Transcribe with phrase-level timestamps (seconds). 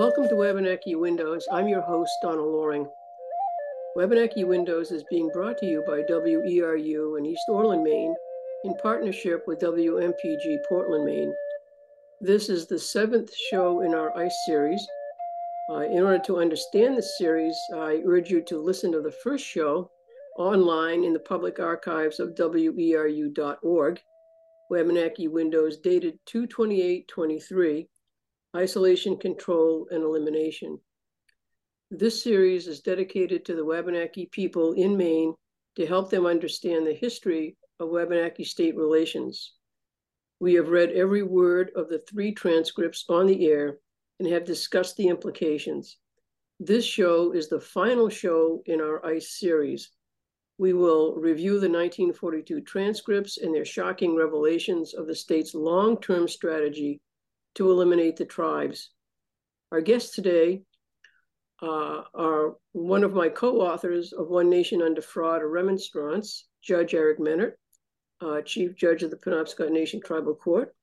[0.00, 1.46] Welcome to Wabanaki Windows.
[1.52, 2.88] I'm your host, Donna Loring.
[3.94, 8.14] Wabanaki Windows is being brought to you by WERU in East Orland, Maine,
[8.64, 11.34] in partnership with WMPG Portland, Maine.
[12.18, 14.88] This is the seventh show in our ICE series.
[15.70, 19.44] Uh, in order to understand this series, I urge you to listen to the first
[19.44, 19.90] show
[20.38, 24.00] online in the public archives of weru.org,
[24.70, 27.86] Wabanaki Windows dated 22823
[28.56, 30.78] isolation, control, and elimination.
[31.90, 35.34] This series is dedicated to the Wabanaki people in Maine
[35.76, 39.54] to help them understand the history of Wabanaki state relations.
[40.40, 43.78] We have read every word of the three transcripts on the air
[44.18, 45.98] and have discussed the implications.
[46.58, 49.90] This show is the final show in our ICE series.
[50.58, 56.28] We will review the 1942 transcripts and their shocking revelations of the state's long term
[56.28, 57.00] strategy
[57.54, 58.90] to eliminate the tribes.
[59.72, 60.62] Our guests today
[61.62, 67.18] uh, are one of my co-authors of One Nation Under Fraud, a Remonstrance, Judge Eric
[67.18, 67.52] Mehnert,
[68.20, 70.74] uh, Chief Judge of the Penobscot Nation Tribal Court,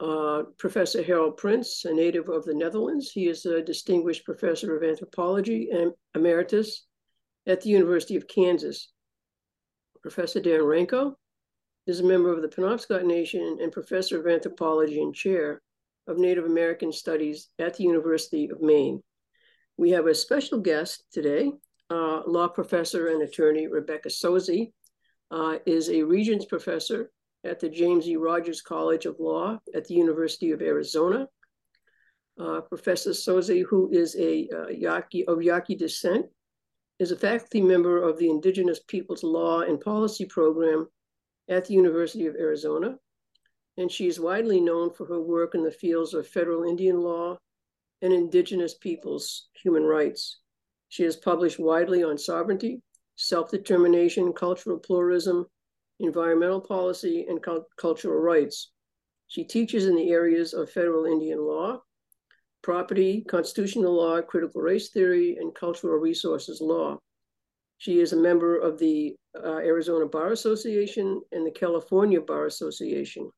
[0.00, 3.10] uh, Professor Harald Prins, a native of the Netherlands.
[3.10, 6.86] He is a distinguished professor of anthropology and emeritus
[7.46, 8.90] at the University of Kansas.
[10.02, 11.14] Professor Dan Ranco
[11.86, 15.60] is a member of the Penobscot Nation and professor of anthropology and chair
[16.06, 19.02] of Native American Studies at the University of Maine.
[19.76, 21.52] We have a special guest today,
[21.90, 24.72] uh, law professor and attorney Rebecca Tsosie,
[25.30, 27.10] uh, is a Regents Professor
[27.44, 28.16] at the James E.
[28.16, 31.28] Rogers College of Law at the University of Arizona.
[32.38, 36.26] Uh, professor Tsosie, who is a uh, Yaqui of Yaqui descent,
[36.98, 40.86] is a faculty member of the Indigenous Peoples Law and Policy Program
[41.48, 42.96] at the University of Arizona
[43.78, 47.38] and she is widely known for her work in the fields of federal Indian law
[48.02, 50.40] and indigenous peoples' human rights.
[50.88, 52.82] She has published widely on sovereignty,
[53.16, 55.46] self determination, cultural pluralism,
[56.00, 57.42] environmental policy, and
[57.76, 58.72] cultural rights.
[59.28, 61.80] She teaches in the areas of federal Indian law,
[62.62, 66.98] property, constitutional law, critical race theory, and cultural resources law.
[67.78, 73.30] She is a member of the uh, Arizona Bar Association and the California Bar Association.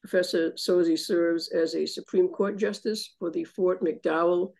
[0.00, 4.52] Professor Tsosie serves as a Supreme Court Justice for the Fort McDowell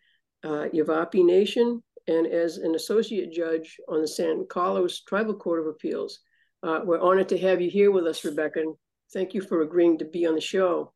[0.43, 5.67] uh, Yavapai Nation and as an Associate Judge on the San Carlos Tribal Court of
[5.67, 6.19] Appeals.
[6.63, 8.59] Uh, we're honored to have you here with us, Rebecca.
[8.59, 8.75] And
[9.13, 10.93] thank you for agreeing to be on the show.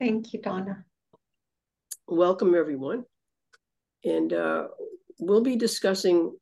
[0.00, 0.84] Thank you, Donna.
[2.08, 3.04] Welcome, everyone.
[4.04, 4.68] And uh,
[5.20, 6.34] we'll be discussing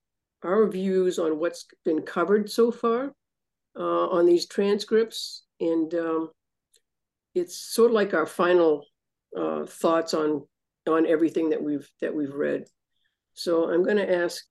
[0.43, 3.12] our views on what's been covered so far
[3.77, 6.31] uh, on these transcripts and um,
[7.35, 8.87] it's sort of like our final
[9.37, 10.47] uh, thoughts on
[10.89, 12.65] on everything that we've that we've read.
[13.35, 14.45] So I'm going to ask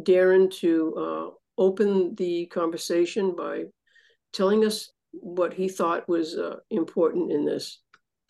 [0.00, 3.64] Darren to uh, open the conversation by
[4.32, 7.80] telling us what he thought was uh, important in this.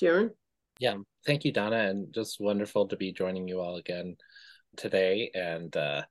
[0.01, 0.31] Darren.
[0.79, 0.97] Yeah,
[1.27, 4.17] thank you, Donna, and just wonderful to be joining you all again
[4.77, 5.31] today.
[5.35, 6.03] And uh,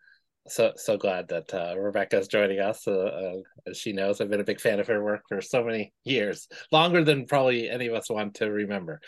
[0.48, 2.88] so so glad that uh, Rebecca's joining us.
[2.88, 5.64] Uh, uh, as she knows, I've been a big fan of her work for so
[5.64, 9.00] many years, longer than probably any of us want to remember.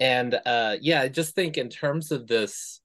[0.00, 2.80] And uh, yeah, I just think in terms of this,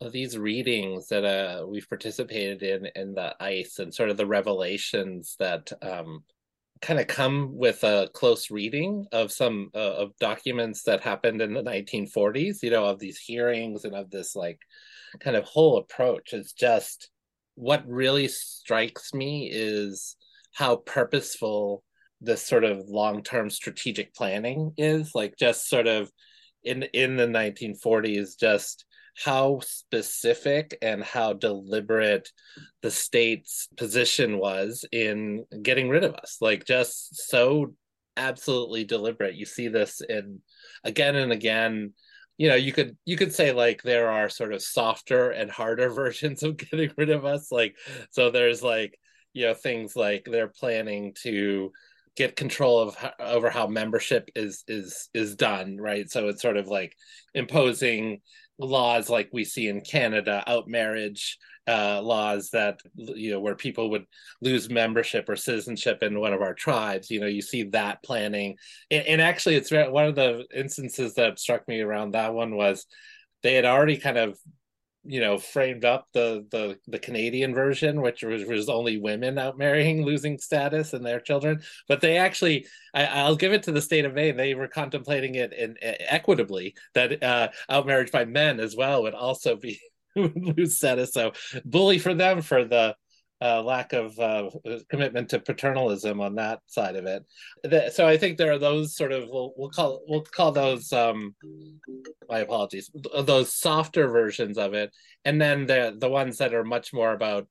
[0.00, 4.26] of these readings that uh, we've participated in in the ice and sort of the
[4.26, 6.24] revelations that um,
[6.80, 11.52] kind of come with a close reading of some uh, of documents that happened in
[11.52, 12.62] the 1940s.
[12.62, 14.60] You know, of these hearings and of this like
[15.20, 17.10] kind of whole approach is just
[17.56, 20.16] what really strikes me is
[20.54, 21.82] how purposeful
[22.20, 26.10] this sort of long-term strategic planning is like just sort of
[26.64, 28.86] in in the 1940s just
[29.24, 32.30] how specific and how deliberate
[32.82, 36.36] the state's position was in getting rid of us.
[36.40, 37.72] Like just so
[38.16, 39.34] absolutely deliberate.
[39.34, 40.40] You see this in
[40.84, 41.94] again and again
[42.38, 45.88] you know you could you could say like there are sort of softer and harder
[46.02, 47.76] versions of getting rid of us like
[48.10, 48.98] so there's like
[49.32, 51.70] you know things like they're planning to
[52.16, 56.10] get control of over how membership is is is done right?
[56.10, 56.96] So it's sort of like
[57.34, 58.22] imposing
[58.58, 61.38] laws like we see in Canada out marriage
[61.68, 64.06] uh, laws that you know where people would
[64.40, 68.56] lose membership or citizenship in one of our tribes you know you see that planning.
[68.90, 72.86] And, and actually it's one of the instances that struck me around that one was
[73.42, 74.38] they had already kind of
[75.06, 79.58] you know framed up the the the Canadian version, which was, was only women out
[79.58, 81.62] marrying, losing status and their children.
[81.88, 84.36] But they actually, I, will give it to the state of Maine.
[84.36, 89.02] They were contemplating it in, in equitably that uh, out marriage by men as well
[89.02, 89.80] would also be
[90.16, 91.12] lose status.
[91.12, 91.32] So
[91.64, 92.96] bully for them for the
[93.40, 94.50] uh, lack of uh,
[94.88, 97.24] commitment to paternalism on that side of it.
[97.62, 100.92] The, so I think there are those sort of we'll, we'll call we'll call those
[100.92, 101.34] um,
[102.28, 102.90] my apologies
[103.22, 104.90] those softer versions of it,
[105.24, 107.46] and then the the ones that are much more about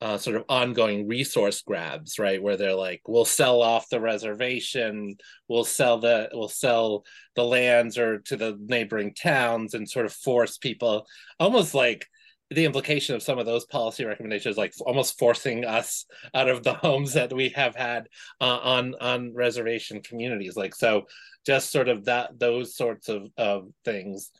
[0.00, 2.40] uh, sort of ongoing resource grabs, right?
[2.42, 5.16] Where they're like, we'll sell off the reservation,
[5.48, 10.12] we'll sell the we'll sell the lands or to the neighboring towns, and sort of
[10.12, 11.06] force people
[11.38, 12.06] almost like
[12.50, 16.74] the implication of some of those policy recommendations like almost forcing us out of the
[16.74, 18.08] homes that we have had
[18.40, 21.06] uh, on on reservation communities like so
[21.46, 24.30] just sort of that those sorts of of things.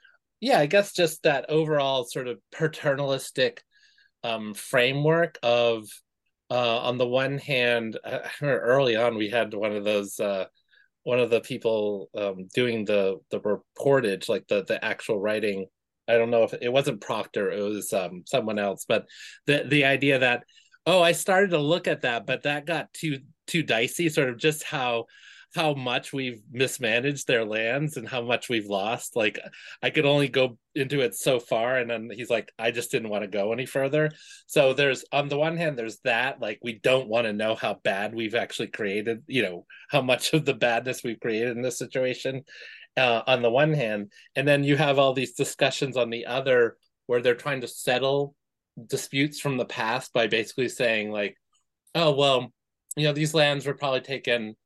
[0.40, 3.62] Yeah i guess just that overall sort of paternalistic
[4.24, 5.84] um framework of
[6.50, 7.98] uh on the one hand
[8.42, 10.46] early on we had one of those uh
[11.02, 15.66] one of the people um doing the the reportage like the the actual writing
[16.08, 19.06] I don't know if it wasn't Proctor, it was um, someone else, but
[19.46, 20.44] the the idea that
[20.88, 24.08] oh, I started to look at that, but that got too too dicey.
[24.08, 25.04] Sort of just how
[25.54, 29.16] how much we've mismanaged their lands and how much we've lost.
[29.16, 29.38] Like
[29.82, 33.10] I could only go into it so far, and then he's like, I just didn't
[33.10, 34.10] want to go any further.
[34.46, 37.80] So there's on the one hand, there's that like we don't want to know how
[37.84, 39.22] bad we've actually created.
[39.26, 42.44] You know how much of the badness we've created in this situation,
[42.98, 46.76] uh, on the one hand, and then you have all these discussions on the other
[47.06, 48.34] where they're trying to settle
[48.86, 51.36] disputes from the past by basically saying like,
[51.94, 52.52] oh well,
[52.96, 54.56] you know these lands were probably taken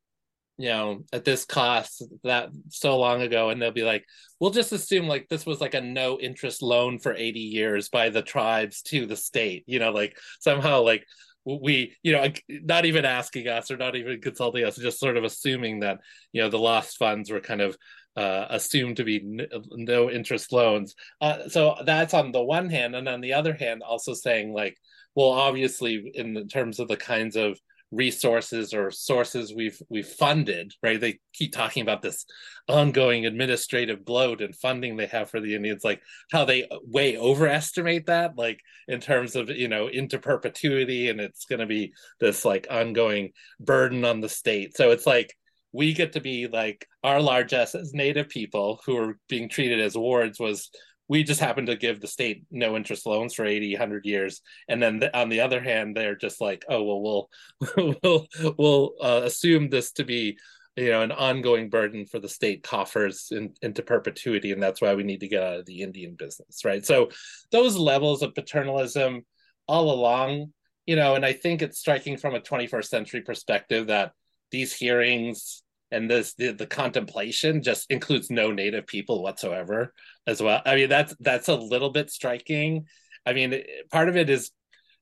[0.57, 4.05] you know at this cost that so long ago and they'll be like
[4.39, 8.09] we'll just assume like this was like a no interest loan for 80 years by
[8.09, 11.05] the tribes to the state you know like somehow like
[11.45, 15.23] we you know not even asking us or not even consulting us just sort of
[15.23, 15.99] assuming that
[16.31, 17.75] you know the lost funds were kind of
[18.15, 20.95] uh, assumed to be n- no interest loans.
[21.21, 24.77] Uh, so that's on the one hand, and on the other hand, also saying like,
[25.15, 27.57] well, obviously, in terms of the kinds of
[27.93, 30.99] resources or sources we've we've funded, right?
[30.99, 32.25] They keep talking about this
[32.67, 36.01] ongoing administrative bloat and funding they have for the Indians, like
[36.31, 41.45] how they way overestimate that, like in terms of you know into perpetuity, and it's
[41.45, 44.75] going to be this like ongoing burden on the state.
[44.75, 45.35] So it's like
[45.73, 49.97] we get to be like our largesse as native people who are being treated as
[49.97, 50.69] wards was
[51.09, 54.41] we just happen to give the state no interest loans for 80 100 years.
[54.69, 58.27] And then the, on the other hand they're just like oh well we'll we'll
[58.57, 60.37] we'll uh, assume this to be
[60.75, 64.95] you know an ongoing burden for the state coffers in, into perpetuity and that's why
[64.95, 66.85] we need to get out of the indian business right?
[66.85, 67.09] So
[67.51, 69.23] those levels of paternalism
[69.67, 70.51] all along
[70.85, 74.11] you know and i think it's striking from a 21st century perspective that
[74.53, 79.93] these hearings and this the, the contemplation just includes no native people whatsoever
[80.25, 80.61] as well.
[80.65, 82.85] I mean that's that's a little bit striking.
[83.25, 83.61] I mean
[83.91, 84.51] part of it is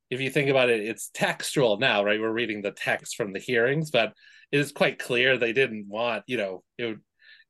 [0.09, 2.19] if you think about it it's textual now right?
[2.19, 4.13] We're reading the text from the hearings but
[4.51, 7.01] it is quite clear they didn't want you know it would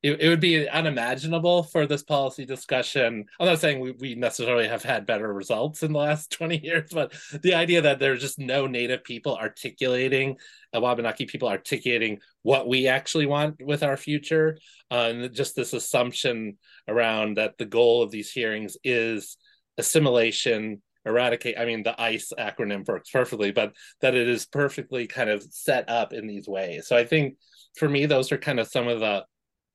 [0.02, 3.24] it, it would be unimaginable for this policy discussion.
[3.38, 6.90] I'm not saying we, we necessarily have had better results in the last 20 years,
[6.92, 10.36] but the idea that there's just no native people articulating,
[10.74, 14.58] uh, Wabanaki people articulating what we actually want with our future,
[14.90, 19.36] uh, and just this assumption around that the goal of these hearings is
[19.78, 25.28] assimilation eradicate i mean the ice acronym works perfectly but that it is perfectly kind
[25.28, 27.34] of set up in these ways so i think
[27.74, 29.24] for me those are kind of some of the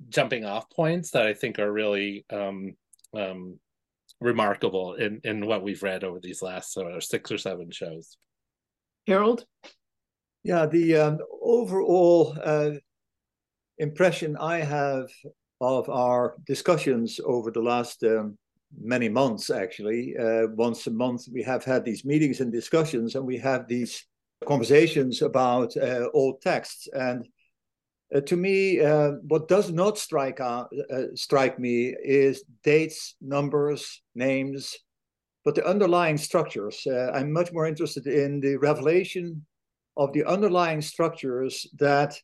[0.09, 2.75] jumping off points that I think are really um,
[3.15, 3.59] um,
[4.19, 8.17] remarkable in in what we've read over these last uh, six or seven shows.
[9.05, 9.45] Harald,
[10.43, 12.71] yeah, the um, overall uh,
[13.77, 15.09] impression I have
[15.61, 18.37] of our discussions over the last um,
[18.79, 23.25] many months, actually, uh, once a month we have had these meetings and discussions, and
[23.25, 24.05] we have these
[24.45, 27.27] conversations about uh, old texts and
[28.15, 30.65] uh, to me, uh, what does not strike uh,
[31.15, 34.77] strike me is dates, numbers, names,
[35.43, 36.85] but the underlying structures.
[36.87, 39.45] Uh, I'm much more interested in the revelation
[39.97, 42.15] of the underlying structures that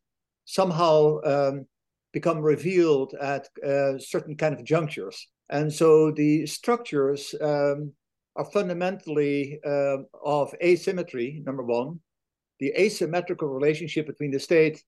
[0.45, 1.65] somehow um,
[2.13, 5.27] become revealed at uh, certain kind of junctures.
[5.49, 7.91] And so the structures um,
[8.35, 11.99] are fundamentally uh, of asymmetry, number one,
[12.59, 14.83] the asymmetrical relationship between the state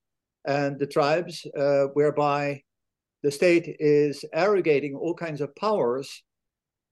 [0.46, 2.62] and the tribes, uh, whereby
[3.24, 6.24] the state is arrogating all kinds of powers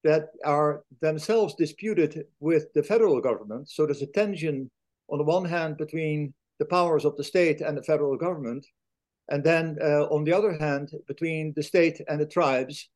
[0.04, 3.70] that are themselves disputed with the federal government.
[3.70, 4.70] So there's a tension
[5.10, 8.66] on the one hand between the powers of the state and the federal government,
[9.30, 12.90] and then uh, on the other hand between the state and the tribes,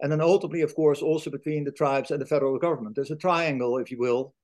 [0.00, 2.94] and then ultimately, of course, also between the tribes and the federal government.
[2.94, 4.34] There's a triangle, if you will,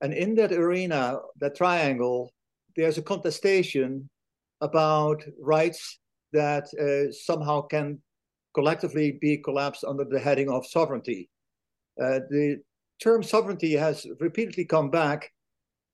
[0.00, 2.32] and in that arena, that triangle,
[2.76, 4.08] there's a contestation
[4.60, 5.98] about rights
[6.32, 7.98] that uh, somehow can
[8.54, 11.28] collectively be collapsed under the heading of sovereignty.
[12.00, 12.60] Uh, the
[13.02, 15.32] term sovereignty has repeatedly come back.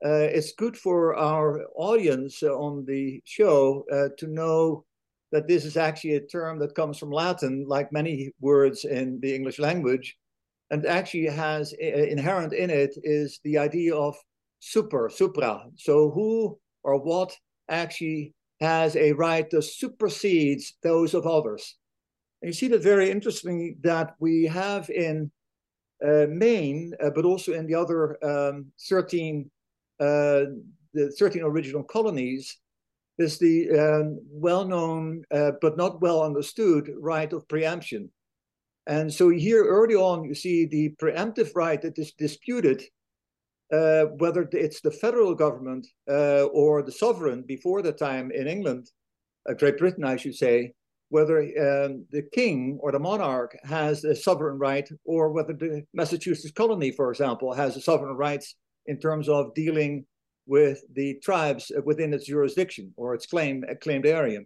[0.04, 4.84] Uh, it's good for our audience on the show uh, to know
[5.32, 9.34] that this is actually a term that comes from Latin, like many words in the
[9.34, 10.16] English language,
[10.70, 14.14] and actually has inherent in it is the idea of
[14.60, 15.64] super, supra.
[15.76, 17.34] So who or what
[17.68, 21.76] actually has a right that supersedes those of others.
[22.42, 25.30] And you see that very interestingly that we have in
[26.04, 29.50] uh, Maine, uh, but also in the other um, 13,
[30.00, 30.44] uh,
[30.92, 32.58] the 13 original colonies,
[33.18, 38.10] is the um, well-known uh, but not well understood right of preemption.
[38.86, 42.82] And so here early on, you see the preemptive right that is disputed,
[43.72, 48.90] uh, whether it's the federal government uh, or the sovereign before the time in England,
[49.58, 50.72] Great Britain, I should say,
[51.10, 56.52] whether um, the king or the monarch has a sovereign right, or whether the Massachusetts
[56.52, 58.56] colony, for example, has a sovereign rights
[58.86, 60.06] in terms of dealing
[60.46, 64.40] with the tribes within its jurisdiction or its claim claimed area.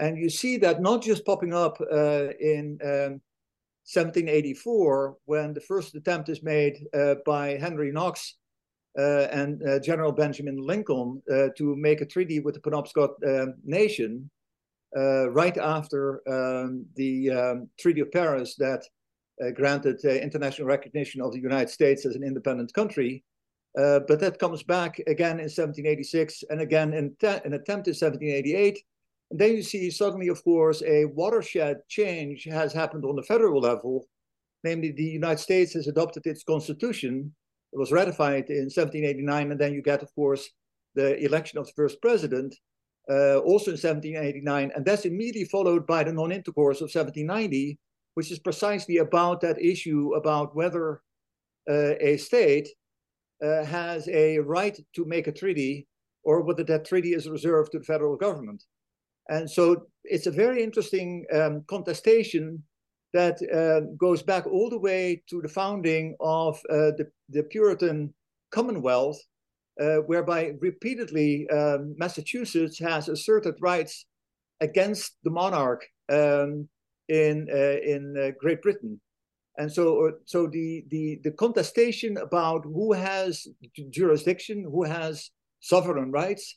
[0.00, 3.20] And you see that not just popping up uh, in um,
[3.86, 8.36] 1784 when the first attempt is made uh, by Henry Knox
[8.98, 13.54] uh, and uh, General Benjamin Lincoln uh, to make a treaty with the Penobscot um,
[13.64, 14.30] nation
[14.96, 18.84] uh, right after um, the um, Treaty of Paris that
[19.44, 23.24] uh, granted uh, international recognition of the United States as an independent country.
[23.76, 28.78] Uh, but that comes back again in 1786 and again in an attempt in 1788.
[29.30, 33.60] And then you see suddenly, of course, a watershed change has happened on the federal
[33.60, 34.06] level.
[34.62, 37.34] Namely, the United States has adopted its constitution.
[37.72, 39.50] It was ratified in 1789.
[39.50, 40.48] And then you get, of course,
[40.94, 42.54] the election of the first president
[43.10, 47.78] uh, also in 1789, and that's immediately followed by the non-intercourse of 1790,
[48.14, 51.02] which is precisely about that issue about whether
[51.68, 52.68] uh, a state
[53.44, 55.86] uh, has a right to make a treaty
[56.22, 58.62] or whether that treaty is reserved to the federal government.
[59.28, 62.62] And so it's a very interesting um, contestation
[63.12, 68.12] that uh, goes back all the way to the founding of uh, the, the Puritan
[68.50, 69.20] Commonwealth
[69.80, 74.06] uh, whereby repeatedly um, Massachusetts has asserted rights
[74.60, 76.68] against the monarch um,
[77.08, 79.00] in uh, in uh, Great Britain,
[79.58, 83.46] and so uh, so the the the contestation about who has
[83.90, 86.56] jurisdiction, who has sovereign rights,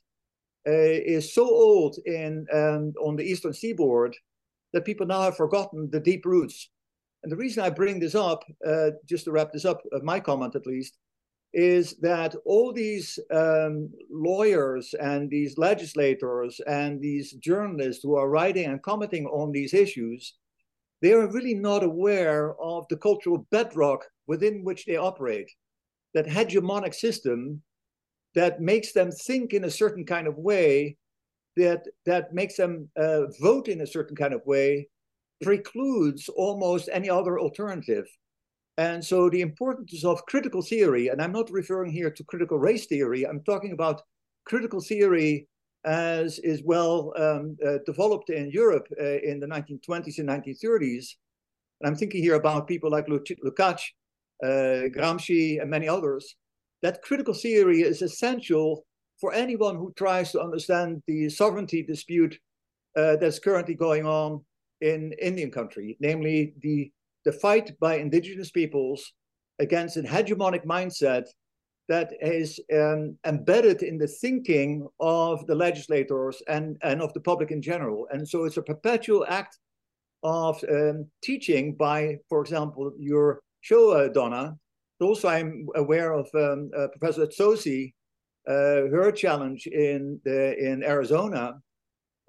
[0.69, 4.15] is so old in um, on the eastern seaboard
[4.73, 6.69] that people now have forgotten the deep roots.
[7.23, 10.55] And the reason I bring this up, uh, just to wrap this up, my comment
[10.55, 10.97] at least,
[11.53, 18.65] is that all these um, lawyers and these legislators and these journalists who are writing
[18.65, 20.35] and commenting on these issues,
[21.01, 25.49] they are really not aware of the cultural bedrock within which they operate,
[26.13, 27.61] that hegemonic system
[28.35, 30.97] that makes them think in a certain kind of way,
[31.55, 34.87] that, that makes them uh, vote in a certain kind of way,
[35.41, 38.05] precludes almost any other alternative.
[38.77, 42.85] And so the importance of critical theory, and I'm not referring here to critical race
[42.85, 44.03] theory, I'm talking about
[44.45, 45.47] critical theory
[45.85, 51.15] as is well um, uh, developed in Europe uh, in the 1920s and 1930s.
[51.79, 53.83] And I'm thinking here about people like Lukács,
[54.43, 56.35] uh, Gramsci, and many others.
[56.81, 58.85] That critical theory is essential
[59.19, 62.37] for anyone who tries to understand the sovereignty dispute
[62.95, 64.43] uh, that's currently going on
[64.81, 66.91] in Indian country, namely the
[67.25, 69.11] the fight by indigenous peoples
[69.59, 71.25] against an hegemonic mindset
[71.89, 77.51] that is um, embedded in the thinking of the legislators and, and of the public
[77.51, 78.07] in general.
[78.11, 79.57] And so it's a perpetual act
[80.23, 84.57] of um, teaching by, for example, your show, uh, Donna.
[84.99, 87.93] Also, I'm aware of um, uh, Professor Tsosie,
[88.47, 91.61] uh, her challenge in, the, in Arizona,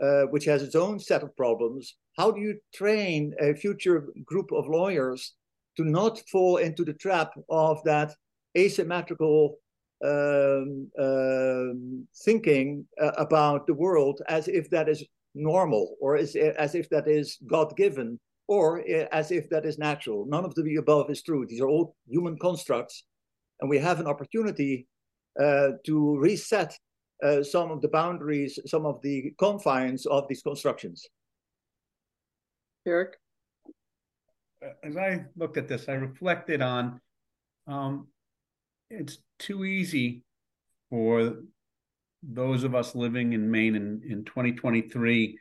[0.02, 4.52] uh, which has its own set of problems, how do you train a future group
[4.52, 5.34] of lawyers
[5.76, 8.14] to not fall into the trap of that
[8.56, 9.56] asymmetrical
[10.04, 16.75] um, um, thinking uh, about the world as if that is normal or as, as
[16.75, 20.26] if that is God given or as if that is natural.
[20.26, 21.46] None of the above is true.
[21.46, 23.04] These are all human constructs,
[23.60, 24.88] and we have an opportunity
[25.38, 26.76] uh, to reset
[27.22, 31.06] uh, some of the boundaries, some of the confines of these constructions.
[32.86, 33.16] Eric?
[34.82, 37.00] As I looked at this, I reflected on
[37.66, 38.08] um,
[38.90, 40.24] it's too easy
[40.90, 41.36] for
[42.22, 45.38] those of us living in Maine in, in 2023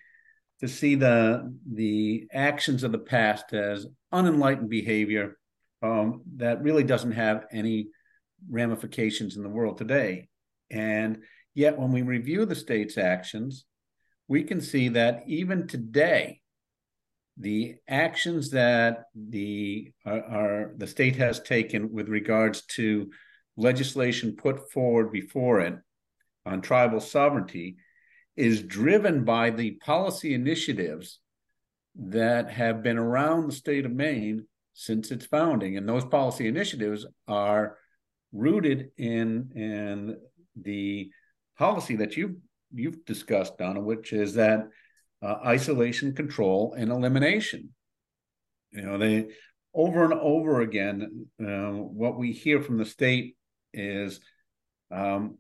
[0.60, 5.38] to see the the actions of the past as unenlightened behavior
[5.84, 7.90] um, that really doesn't have any
[8.50, 10.30] ramifications in the world today.
[10.72, 11.24] And
[11.54, 13.66] yet, when we review the state's actions,
[14.28, 16.42] we can see that even today,
[17.38, 23.10] the actions that the are, are, the state has taken with regards to
[23.56, 25.76] legislation put forward before it
[26.46, 27.78] on tribal sovereignty
[28.38, 31.20] is driven by the policy initiatives
[31.96, 37.06] that have been around the state of Maine since its founding and those policy initiatives
[37.28, 37.78] are
[38.32, 40.18] rooted in in
[40.62, 41.10] the
[41.58, 42.38] policy that you
[42.72, 44.68] you've discussed Donna which is that
[45.22, 47.70] uh, isolation, control, and elimination.
[48.72, 49.28] You know, they
[49.74, 53.36] over and over again, uh, what we hear from the state
[53.74, 54.20] is
[54.92, 55.38] um,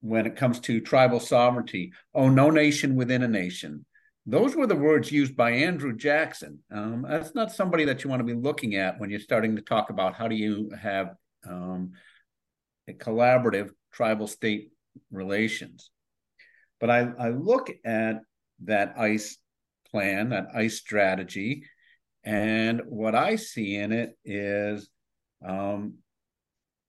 [0.00, 3.84] when it comes to tribal sovereignty, oh, no nation within a nation.
[4.26, 6.58] Those were the words used by Andrew Jackson.
[6.72, 9.62] Um, that's not somebody that you want to be looking at when you're starting to
[9.62, 11.14] talk about how do you have
[11.48, 11.92] um,
[12.88, 14.70] a collaborative tribal state
[15.12, 15.90] relations.
[16.80, 18.22] But I, I look at
[18.64, 19.38] that ICE
[19.90, 21.64] plan, that ICE strategy.
[22.24, 24.88] And what I see in it is
[25.46, 25.94] um,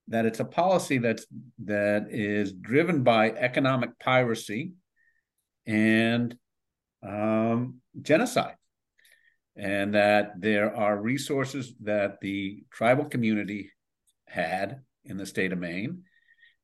[0.08, 1.26] that it's a policy that's
[1.66, 4.74] that is driven by economic piracy
[5.66, 6.36] and
[7.04, 8.56] um, genocide,
[9.56, 13.72] and that there are resources that the tribal community
[14.28, 16.04] had in the state of Maine,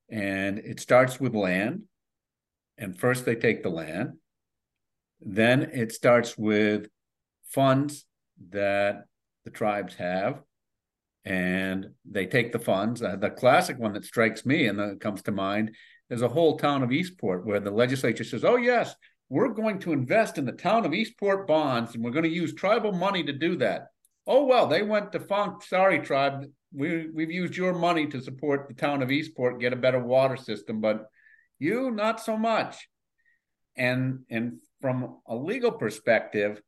[0.09, 1.83] and it starts with land.
[2.77, 4.13] And first, they take the land,
[5.21, 6.87] then it starts with
[7.49, 8.05] funds
[8.49, 9.05] that
[9.45, 10.41] the tribes have,
[11.25, 13.01] and they take the funds.
[13.01, 15.75] Uh, the classic one that strikes me and that comes to mind
[16.09, 18.95] is a whole town of Eastport where the legislature says, "Oh yes,
[19.29, 22.53] we're going to invest in the town of Eastport bonds, and we're going to use
[22.53, 23.87] tribal money to do that."
[24.27, 25.63] Oh well, they went defunct.
[25.63, 26.45] Sorry, tribe.
[26.73, 30.37] We we've used your money to support the town of Eastport get a better water
[30.37, 31.07] system, but
[31.59, 32.87] you not so much.
[33.77, 36.61] And and from a legal perspective,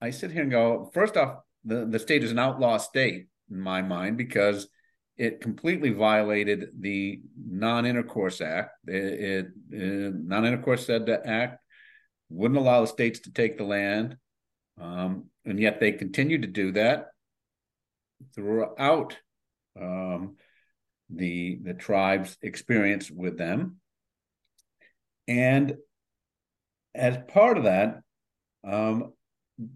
[0.00, 3.60] I sit here and go, first off, the, the state is an outlaw state in
[3.60, 4.68] my mind because
[5.16, 8.70] it completely violated the Non-Intercourse Act.
[8.86, 11.58] It, it, Non-Intercourse said the act
[12.30, 14.16] wouldn't allow the states to take the land,
[14.80, 17.08] um, and yet they continued to do that
[18.34, 19.16] throughout
[19.78, 20.36] um,
[21.10, 23.76] the the tribe's experience with them.
[25.28, 25.76] And
[26.94, 28.00] as part of that,
[28.64, 29.12] um,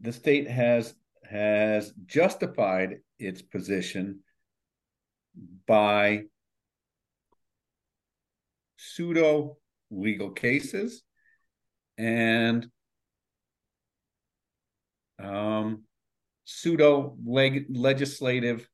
[0.01, 0.95] the state has
[1.29, 4.21] has justified its position
[5.67, 6.23] by
[8.77, 9.57] pseudo
[9.91, 11.03] legal cases
[11.99, 12.69] and
[15.23, 15.83] um,
[16.45, 18.69] pseudo leg- legislative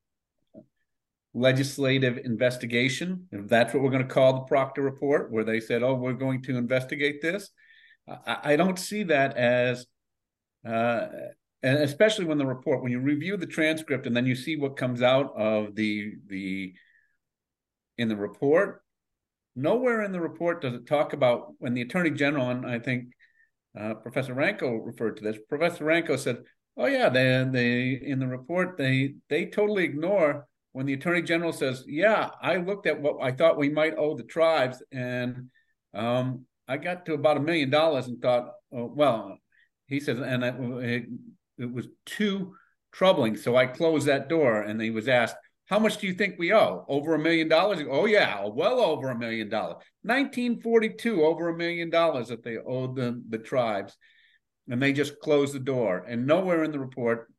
[1.33, 5.83] legislative investigation if that's what we're going to call the proctor report where they said
[5.83, 7.51] oh we're going to investigate this.
[8.09, 9.87] I, I don't see that as,
[10.67, 11.07] uh,
[11.63, 14.77] and especially when the report, when you review the transcript and then you see what
[14.77, 16.75] comes out of the the
[17.99, 18.83] in the report,
[19.55, 23.07] nowhere in the report does it talk about when the attorney general and I think
[23.79, 25.37] uh, Professor Ranco referred to this.
[25.49, 26.43] Professor Ranco said,
[26.77, 31.53] "Oh yeah, they they in the report they they totally ignore." When the attorney general
[31.53, 35.51] says, "Yeah, I looked at what I thought we might owe the tribes, and
[35.95, 39.39] um, I got to about a million dollars and thought, oh, well,
[39.87, 41.05] he says, and it, it,
[41.67, 42.55] was too
[42.93, 43.37] troubling.
[43.37, 46.53] So I closed that door and he was asked, how much do you think we
[46.53, 46.85] owe?
[46.89, 47.81] Over a million dollars?
[47.89, 49.77] Oh, yeah, well over a million dollars.
[50.03, 53.97] 1942, over a million dollars that they owed the, the tribes.
[54.69, 56.05] And they just closed the door.
[56.09, 57.33] And nowhere in the report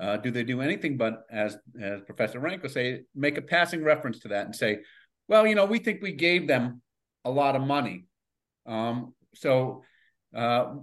[0.00, 4.20] uh, do they do anything but, as, as Professor Ranco say, make a passing reference
[4.20, 4.78] to that and say,
[5.28, 6.80] well, you know, we think we gave them
[7.24, 8.06] a lot of money.
[8.64, 9.82] Um, so
[10.34, 10.74] uh,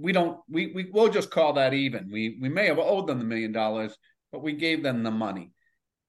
[0.00, 2.10] we don't we, we we'll just call that even.
[2.10, 3.96] We we may have owed them the million dollars,
[4.32, 5.52] but we gave them the money.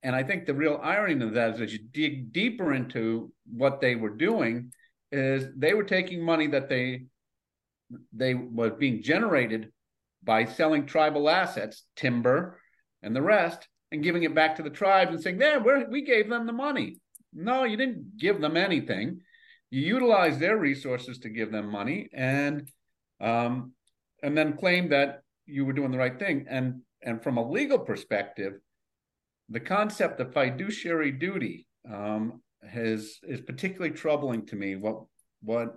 [0.04, 3.82] And I think the real irony of that is as you dig deeper into what
[3.82, 4.72] they were doing,
[5.12, 7.06] is they were taking money that they
[8.14, 9.72] they was being generated
[10.24, 12.60] by selling tribal assets, timber,
[13.04, 16.02] and the rest, and giving it back to the tribes and saying, "There, we we
[16.02, 16.98] gave them the money."
[17.34, 19.22] No, you didn't give them anything.
[19.70, 22.70] You utilized their resources to give them money, and
[23.20, 23.74] um,
[24.22, 26.46] and then claim that you were doing the right thing.
[26.50, 28.54] And and from a legal perspective,
[29.50, 34.76] the concept of fiduciary duty um, has is particularly troubling to me.
[34.76, 35.04] What
[35.42, 35.76] what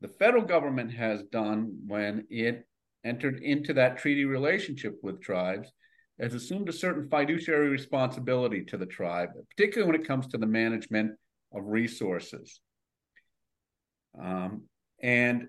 [0.00, 2.66] the federal government has done when it
[3.04, 5.70] entered into that treaty relationship with tribes
[6.18, 10.46] has assumed a certain fiduciary responsibility to the tribe, particularly when it comes to the
[10.46, 11.12] management
[11.54, 12.60] of resources.
[14.20, 14.64] Um,
[15.02, 15.48] and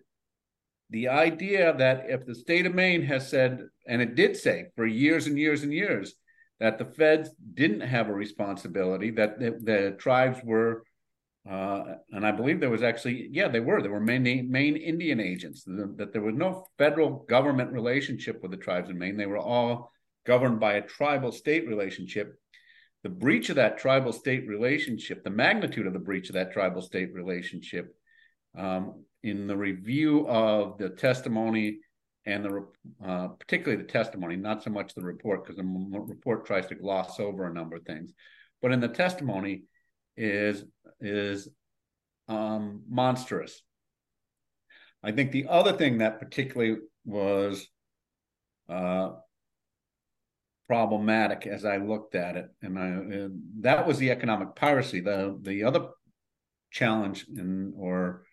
[0.91, 4.85] the idea that if the state of Maine has said, and it did say for
[4.85, 6.13] years and years and years,
[6.59, 10.83] that the feds didn't have a responsibility, that the, the tribes were,
[11.49, 15.19] uh, and I believe there was actually, yeah, they were, there were Maine, Maine Indian
[15.19, 19.17] agents, that there was no federal government relationship with the tribes in Maine.
[19.17, 19.91] They were all
[20.25, 22.35] governed by a tribal state relationship.
[23.03, 26.81] The breach of that tribal state relationship, the magnitude of the breach of that tribal
[26.81, 27.95] state relationship,
[28.55, 31.79] um, in the review of the testimony
[32.25, 32.65] and the
[33.05, 37.19] uh, particularly the testimony, not so much the report, because the report tries to gloss
[37.19, 38.13] over a number of things,
[38.61, 39.63] but in the testimony
[40.15, 40.63] is
[40.99, 41.47] is
[42.27, 43.61] um, monstrous.
[45.03, 47.67] I think the other thing that particularly was
[48.69, 49.13] uh,
[50.67, 53.29] problematic as I looked at it, and I,
[53.61, 55.01] that was the economic piracy.
[55.01, 55.87] The the other
[56.69, 58.25] challenge in or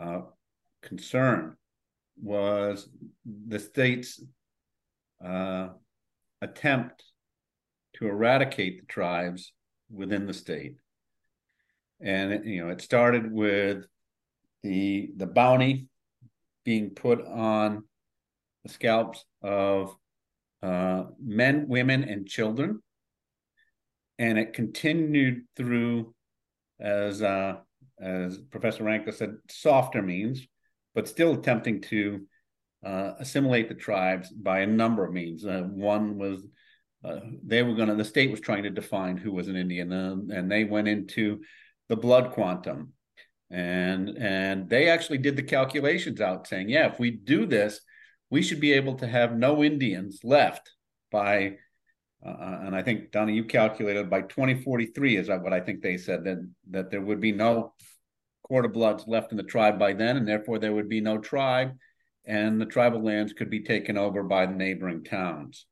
[0.00, 0.22] uh,
[0.82, 1.56] concern
[2.20, 2.88] was
[3.24, 4.22] the state's
[5.24, 5.68] uh,
[6.40, 7.04] attempt
[7.94, 9.52] to eradicate the tribes
[9.90, 10.76] within the state.
[12.00, 13.86] And you know, it started with
[14.62, 15.88] the the bounty
[16.64, 17.84] being put on
[18.64, 19.96] the scalps of
[20.62, 22.82] uh, men, women, and children,
[24.18, 26.14] and it continued through
[26.80, 27.56] as uh,
[28.04, 30.46] as Professor Ranco said, softer means,
[30.94, 32.26] but still attempting to
[32.84, 35.44] uh, assimilate the tribes by a number of means.
[35.44, 36.46] Uh, one was
[37.02, 39.92] uh, they were going to, the state was trying to define who was an Indian,
[39.92, 41.40] uh, and they went into
[41.88, 42.92] the blood quantum.
[43.50, 47.80] And and they actually did the calculations out saying, yeah, if we do this,
[48.30, 50.70] we should be able to have no Indians left
[51.10, 51.56] by
[52.24, 56.24] uh, and I think Donna, you calculated by 2043 is what I think they said
[56.24, 56.38] that
[56.70, 57.74] that there would be no
[58.44, 61.76] quarter bloods left in the tribe by then, and therefore there would be no tribe,
[62.24, 65.66] and the tribal lands could be taken over by the neighboring towns.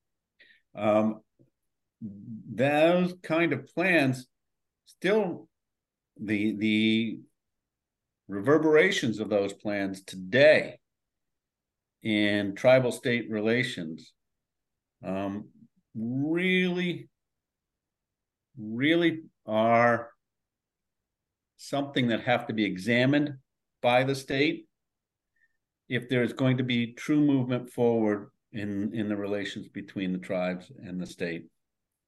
[0.74, 1.20] Um,
[2.00, 4.26] those kind of plans
[4.86, 5.48] still
[6.20, 7.20] the the
[8.28, 10.78] reverberations of those plans today
[12.02, 14.12] in tribal state relations
[15.04, 15.48] um,
[15.94, 17.08] really
[18.58, 20.11] really are
[21.62, 23.34] something that have to be examined
[23.80, 24.66] by the state
[25.88, 30.70] if there's going to be true movement forward in in the relations between the tribes
[30.84, 31.46] and the state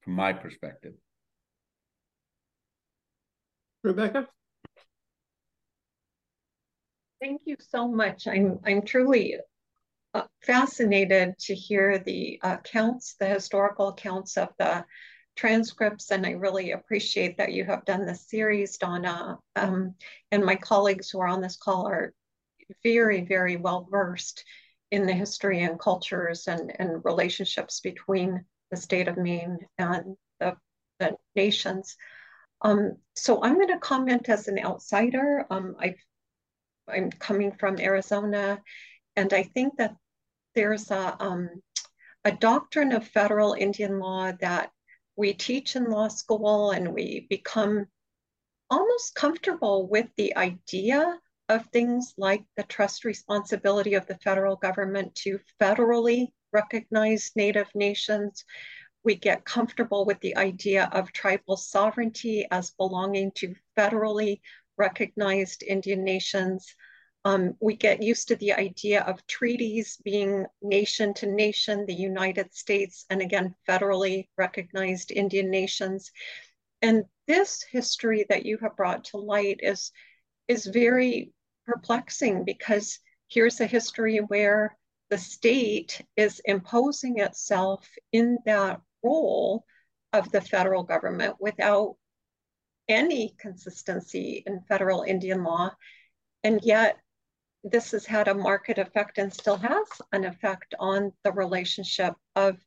[0.01, 0.93] from my perspective.
[3.83, 4.27] Rebecca?
[7.21, 8.27] Thank you so much.
[8.27, 9.37] I'm i'm truly
[10.13, 14.85] uh, fascinated to hear the accounts the historical accounts of the
[15.35, 19.37] transcripts, and I really appreciate that you have done this series, Donna.
[19.55, 19.95] Um,
[20.31, 22.13] and my colleagues who are on this call are
[22.83, 24.43] very, very well versed
[24.91, 30.55] in the history and cultures and, and relationships between the state of Maine and the,
[30.99, 31.97] the nations.
[32.61, 35.45] Um, so I'm going to comment as an outsider.
[35.49, 35.95] Um, i
[36.93, 38.61] am coming from Arizona,
[39.15, 39.95] and I think that
[40.53, 41.49] there's a, um,
[42.23, 44.71] a doctrine of federal Indian law that
[45.15, 47.87] we teach in law school and we become
[48.69, 55.13] almost comfortable with the idea of things like the trust responsibility of the federal government
[55.15, 58.43] to federally recognize Native nations.
[59.03, 64.41] We get comfortable with the idea of tribal sovereignty as belonging to federally
[64.77, 66.75] recognized Indian nations.
[67.25, 72.53] Um, we get used to the idea of treaties being nation to nation, the United
[72.53, 76.11] States, and again, federally recognized Indian nations.
[76.83, 79.91] And this history that you have brought to light is,
[80.47, 81.33] is very
[81.65, 84.77] perplexing because here's a history where
[85.09, 89.65] the state is imposing itself in that role
[90.13, 91.95] of the federal government without
[92.87, 95.71] any consistency in federal Indian law.
[96.43, 96.97] And yet
[97.65, 102.57] this has had a market effect and still has an effect on the relationship of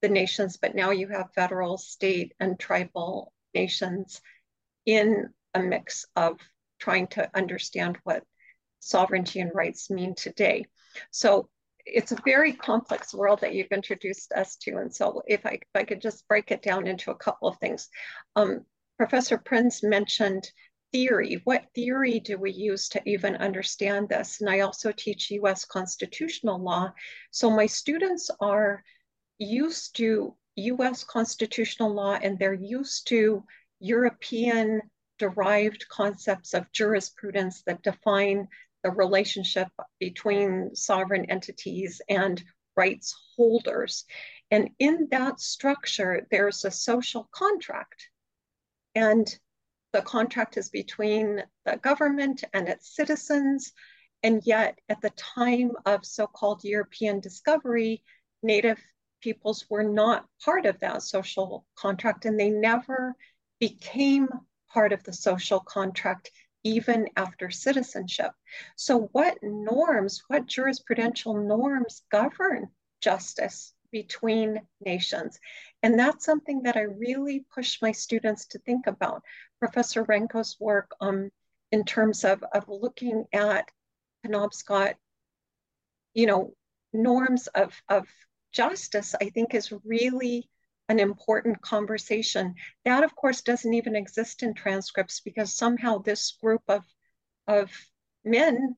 [0.00, 0.56] the nations.
[0.56, 4.22] But now you have federal, state, and tribal nations
[4.86, 6.38] in a mix of
[6.80, 8.24] trying to understand what
[8.80, 10.64] sovereignty and rights mean today.
[11.10, 11.50] So
[11.84, 14.78] it's a very complex world that you've introduced us to.
[14.78, 17.58] And so if I, if I could just break it down into a couple of
[17.58, 17.88] things.
[18.34, 18.64] Um,
[18.96, 20.50] Professor Prins mentioned
[20.92, 21.40] theory.
[21.44, 24.40] What theory do we use to even understand this?
[24.40, 26.92] And I also teach US constitutional law.
[27.30, 28.82] So my students are
[29.38, 33.44] used to US constitutional law and they're used to
[33.80, 34.82] European
[35.18, 38.48] derived concepts of jurisprudence that define
[38.82, 42.42] the relationship between sovereign entities and
[42.76, 44.04] rights holders.
[44.50, 48.08] And in that structure, there's a social contract.
[48.94, 49.28] And
[49.92, 53.72] the contract is between the government and its citizens.
[54.22, 58.02] And yet, at the time of so called European discovery,
[58.42, 58.80] Native
[59.20, 63.14] peoples were not part of that social contract and they never
[63.58, 64.28] became
[64.72, 66.30] part of the social contract
[66.62, 68.32] even after citizenship.
[68.76, 72.68] So, what norms, what jurisprudential norms govern
[73.00, 75.38] justice between nations?
[75.82, 79.22] And that's something that I really push my students to think about.
[79.58, 81.30] Professor Ranco's work um,
[81.72, 83.68] in terms of, of looking at
[84.24, 84.94] Penobscot,
[86.14, 86.54] you know,
[86.92, 88.06] norms of, of
[88.52, 90.48] justice, I think is really
[90.88, 92.54] an important conversation.
[92.84, 96.82] That, of course, doesn't even exist in transcripts because somehow this group of,
[97.46, 97.70] of
[98.24, 98.74] men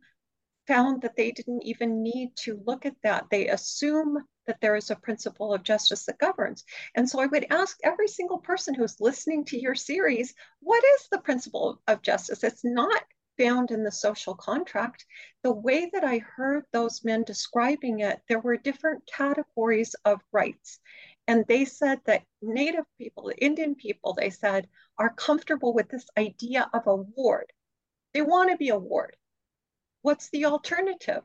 [0.66, 3.26] found that they didn't even need to look at that.
[3.30, 6.64] They assume that there is a principle of justice that governs.
[6.94, 11.08] And so I would ask every single person who's listening to your series, what is
[11.10, 12.42] the principle of justice?
[12.42, 13.02] It's not
[13.38, 15.06] found in the social contract.
[15.42, 20.78] The way that I heard those men describing it, there were different categories of rights.
[21.26, 26.68] And they said that Native people, Indian people, they said, are comfortable with this idea
[26.74, 27.52] of a ward.
[28.12, 29.16] They want to be a ward.
[30.02, 31.22] What's the alternative?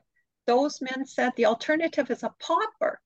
[0.47, 3.01] Those men said the alternative is a pauper.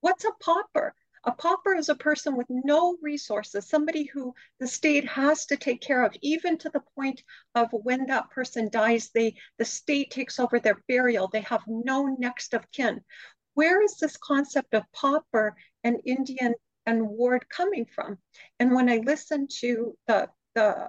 [0.00, 0.94] What's a pauper?
[1.24, 5.82] A pauper is a person with no resources, somebody who the state has to take
[5.82, 7.22] care of, even to the point
[7.54, 11.28] of when that person dies, they the state takes over their burial.
[11.28, 13.04] They have no next of kin
[13.54, 16.54] where is this concept of pauper and Indian
[16.86, 18.16] and ward coming from?
[18.58, 20.88] And when I listened to the, the,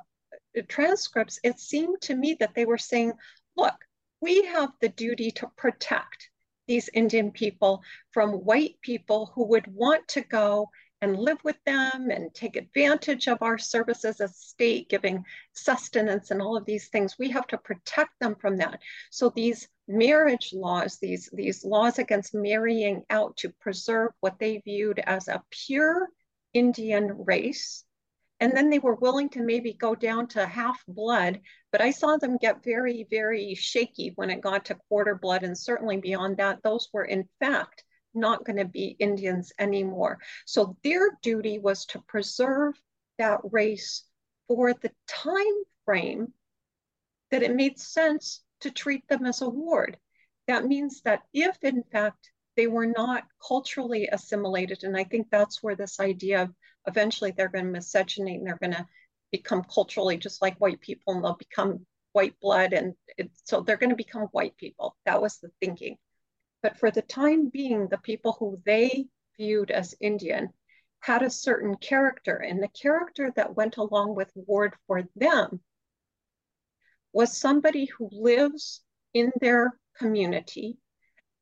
[0.54, 3.14] the transcripts, it seemed to me that they were saying,
[3.58, 3.76] look,
[4.22, 6.30] we have the duty to protect
[6.72, 10.70] these Indian people from white people who would want to go
[11.02, 16.42] and live with them and take advantage of our services as state, giving sustenance and
[16.42, 17.20] all of these things.
[17.20, 18.80] We have to protect them from that.
[19.10, 25.00] So these marriage laws, these, these laws against marrying out to preserve what they viewed
[25.00, 26.08] as a pure
[26.54, 27.84] Indian race.
[28.42, 31.40] And then they were willing to maybe go down to half blood,
[31.72, 35.44] but I saw them get very, very shaky when it got to quarter blood.
[35.44, 37.84] And certainly beyond that, those were in fact
[38.16, 40.18] not going to be Indians anymore.
[40.48, 42.74] So their duty was to preserve
[43.20, 44.04] that race
[44.48, 46.34] for the time frame
[47.30, 49.98] that it made sense to treat them as a ward.
[50.48, 55.64] That means that if, in fact, they were not culturally assimilated, and I think that's
[55.64, 56.54] where this idea of
[56.86, 58.86] eventually they're going to miscegenate and they're going to
[59.32, 62.74] become culturally just like white people and they'll become white blood.
[62.74, 64.96] And it, so they're going to become white people.
[65.08, 65.98] That was the thinking.
[66.62, 69.08] But for the time being, the people who they
[69.40, 70.50] viewed as Indian
[71.00, 75.62] had a certain character, and the character that went along with Ward for them
[77.12, 78.84] was somebody who lives
[79.16, 80.78] in their community,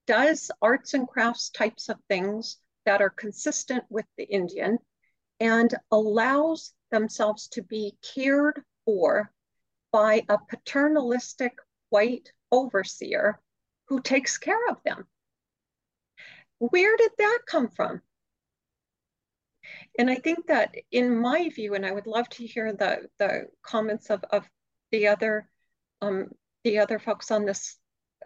[0.10, 4.80] does arts and crafts types of things that are consistent with the Indian,
[5.40, 9.32] and allows themselves to be cared for
[9.92, 11.54] by a paternalistic
[11.92, 13.40] white overseer
[13.86, 15.06] who takes care of them.
[16.58, 18.02] Where did that come from?
[20.00, 23.46] And I think that in my view, and I would love to hear the, the
[23.62, 24.44] comments of, of
[24.92, 25.48] the other
[26.02, 26.30] um,
[26.64, 27.78] the other folks on this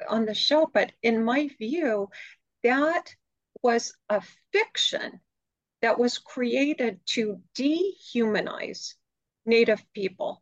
[0.09, 2.09] on the show, but in my view,
[2.63, 3.15] that
[3.61, 5.19] was a fiction
[5.81, 8.93] that was created to dehumanize
[9.45, 10.41] Native people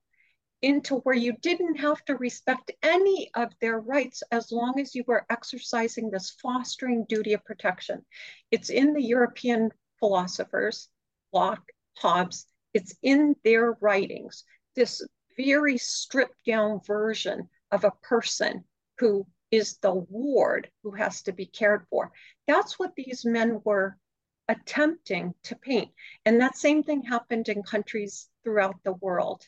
[0.61, 5.03] into where you didn't have to respect any of their rights as long as you
[5.07, 8.05] were exercising this fostering duty of protection.
[8.51, 10.87] It's in the European philosophers,
[11.33, 14.43] Locke, Hobbes, it's in their writings.
[14.75, 15.01] This
[15.35, 18.63] very stripped down version of a person
[18.99, 22.11] who is the ward who has to be cared for.
[22.47, 23.97] That's what these men were
[24.47, 25.91] attempting to paint.
[26.25, 29.43] And that same thing happened in countries throughout the world.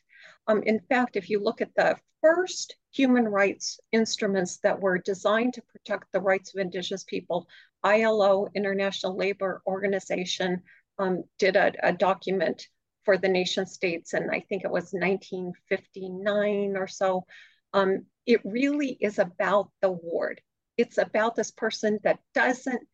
[0.48, 5.54] Um, in fact, if you look at the first human rights instruments that were designed
[5.56, 7.48] to protect the rights of Indigenous people,
[7.84, 10.62] ILO, International Labor Organization,
[11.00, 12.68] um, did a, a document
[13.04, 17.26] for the nation states, and I think it was 1959 or so.
[17.74, 20.42] Um, it really is about the ward.
[20.78, 22.88] It's about this person that doesn't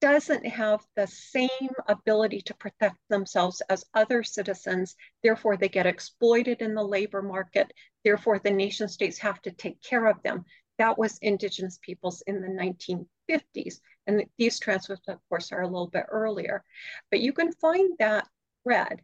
[0.00, 1.48] doesn't have the same
[1.88, 4.96] ability to protect themselves as other citizens.
[5.22, 7.72] Therefore, they get exploited in the labor market.
[8.04, 10.44] Therefore, the nation states have to take care of them.
[10.76, 13.80] That was Indigenous peoples in the 1950s.
[14.06, 16.62] And these transcripts, of course, are a little bit earlier.
[17.10, 18.28] But you can find that
[18.62, 19.00] thread.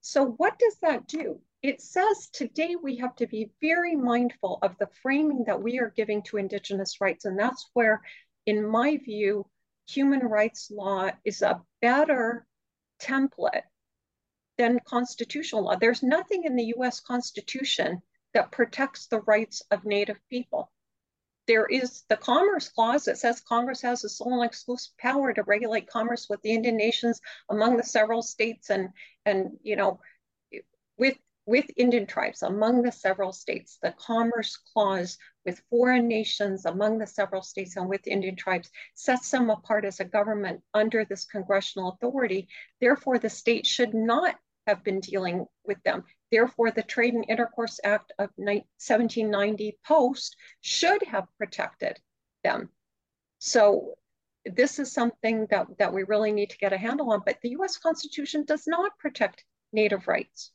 [0.00, 1.40] So, what does that do?
[1.62, 5.92] It says today we have to be very mindful of the framing that we are
[5.96, 7.24] giving to Indigenous rights.
[7.24, 8.02] And that's where,
[8.44, 9.46] in my view,
[9.88, 12.46] human rights law is a better
[13.00, 13.62] template
[14.58, 15.76] than constitutional law.
[15.76, 18.02] There's nothing in the US Constitution
[18.34, 20.70] that protects the rights of Native people.
[21.46, 25.42] There is the Commerce Clause that says Congress has the sole and exclusive power to
[25.44, 28.90] regulate commerce with the Indian nations among the several states and
[29.24, 30.00] and you know
[30.98, 36.98] with with Indian tribes among the several states, the Commerce Clause with foreign nations among
[36.98, 41.24] the several states and with Indian tribes sets them apart as a government under this
[41.24, 42.48] congressional authority.
[42.80, 46.02] Therefore, the state should not have been dealing with them.
[46.32, 52.00] Therefore, the Trade and Intercourse Act of 1790 post should have protected
[52.42, 52.70] them.
[53.38, 53.94] So
[54.44, 57.50] this is something that, that we really need to get a handle on, but the
[57.50, 60.52] US Constitution does not protect Native rights.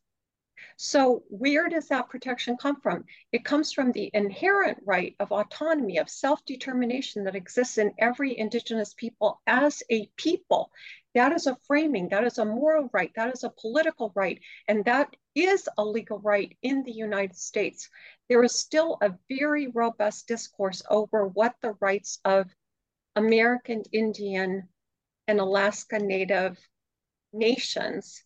[0.78, 3.06] So where does that protection come from?
[3.32, 8.93] It comes from the inherent right of autonomy, of self-determination that exists in every indigenous
[8.93, 10.71] people as a people.
[11.13, 14.86] That is a framing, that is a moral right, that is a political right, and
[14.86, 17.89] that is a legal right in the United States.
[18.30, 22.47] There is still a very robust discourse over what the rights of
[23.15, 24.69] American Indian
[25.28, 26.58] and Alaska Native
[27.34, 28.24] nations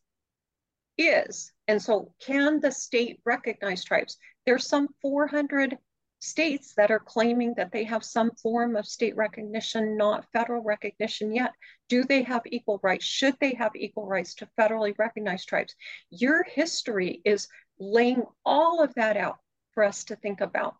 [0.97, 1.51] is.
[1.67, 4.17] And so, can the state recognize tribes?
[4.45, 5.77] There's some 400
[6.19, 11.33] states that are claiming that they have some form of state recognition, not federal recognition
[11.33, 11.51] yet.
[11.89, 13.05] Do they have equal rights?
[13.05, 15.75] Should they have equal rights to federally recognized tribes?
[16.09, 17.47] Your history is
[17.79, 19.37] laying all of that out
[19.73, 20.75] for us to think about.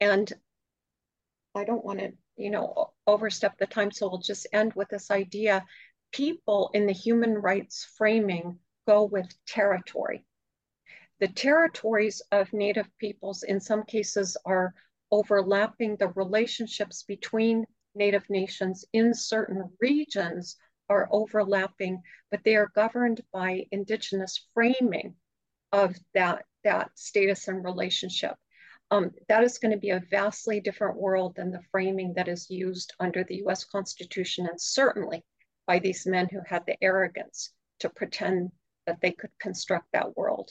[0.00, 0.32] And
[1.54, 5.10] I don't want to, you know, overstep the time, so we'll just end with this
[5.10, 5.64] idea.
[6.12, 10.24] People in the human rights framing go with territory.
[11.18, 14.74] The territories of Native peoples, in some cases, are
[15.10, 15.96] overlapping.
[15.96, 20.56] The relationships between Native nations in certain regions
[20.88, 25.16] are overlapping, but they are governed by Indigenous framing
[25.72, 28.36] of that, that status and relationship.
[28.90, 32.50] Um, that is going to be a vastly different world than the framing that is
[32.50, 35.24] used under the US Constitution, and certainly
[35.66, 38.52] by these men who had the arrogance to pretend
[38.86, 40.50] that they could construct that world.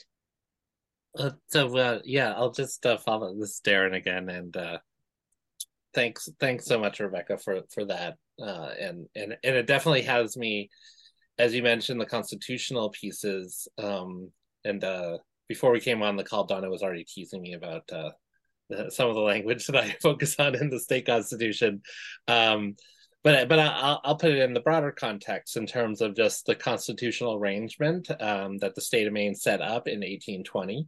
[1.18, 4.78] Uh, so uh, yeah, I'll just uh, follow this Darren again, and uh,
[5.94, 8.16] thanks, thanks so much, Rebecca, for for that.
[8.40, 10.68] Uh, and and and it definitely has me,
[11.38, 13.66] as you mentioned, the constitutional pieces.
[13.78, 14.30] Um,
[14.64, 15.18] and uh,
[15.48, 17.88] before we came on the call, Donna was already teasing me about
[18.90, 21.82] some of the language that I focus on in the state constitution.
[22.28, 22.76] Um,
[23.26, 26.54] but but I'll, I'll put it in the broader context in terms of just the
[26.54, 30.86] constitutional arrangement um, that the state of Maine set up in 1820.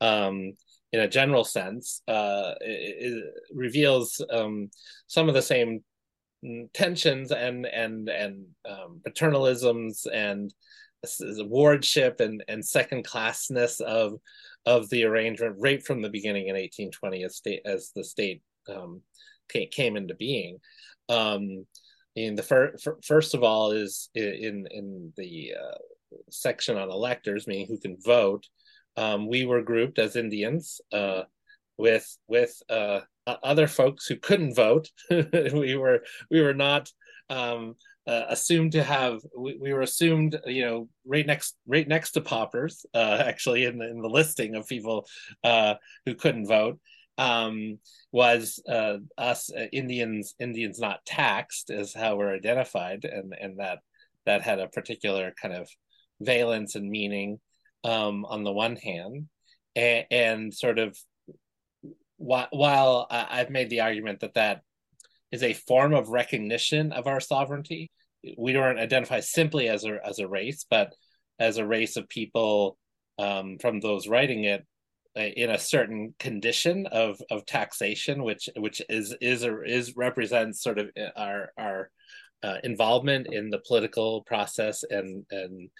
[0.00, 0.54] Um,
[0.92, 4.70] in a general sense, uh, it, it reveals um,
[5.06, 5.84] some of the same
[6.74, 10.52] tensions and and and um, paternalisms and
[11.48, 14.14] wardship and and second classness of
[14.66, 19.00] of the arrangement right from the beginning in 1820 as state as the state um,
[19.48, 20.58] came into being
[21.08, 21.66] um,
[22.16, 25.78] in the fir- first of all is in in the uh,
[26.30, 28.46] section on electors, meaning who can vote.
[28.96, 31.22] Um, we were grouped as Indians uh,
[31.76, 34.88] with with uh, other folks who couldn't vote.
[35.10, 36.00] we were
[36.30, 36.90] we were not
[37.30, 37.74] um,
[38.06, 39.20] uh, assumed to have.
[39.36, 42.86] We, we, were assumed, you know, right next right next to paupers.
[42.94, 45.06] Uh, actually, in the in the listing of people
[45.44, 45.74] uh,
[46.06, 46.80] who couldn't vote
[47.18, 47.78] um,
[48.12, 53.80] was uh, us uh, Indians Indians not taxed is how we're identified, and and that
[54.24, 55.68] that had a particular kind of
[56.20, 57.40] valence and meaning
[57.84, 59.28] um, on the one hand,
[59.74, 60.96] and, and sort of
[62.16, 64.62] while, while I've made the argument that that
[65.30, 67.90] is a form of recognition of our sovereignty.
[68.36, 70.94] We don't identify simply as a as a race, but
[71.38, 72.78] as a race of people
[73.18, 74.64] um, from those writing it
[75.18, 80.78] in a certain condition of of taxation, which which is is a, is represents sort
[80.78, 81.90] of uh, our our
[82.42, 85.70] uh, involvement in the political process and and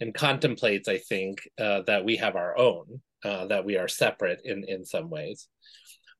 [0.00, 4.40] and contemplates, I think, uh, that we have our own, uh, that we are separate
[4.44, 5.48] in in some ways.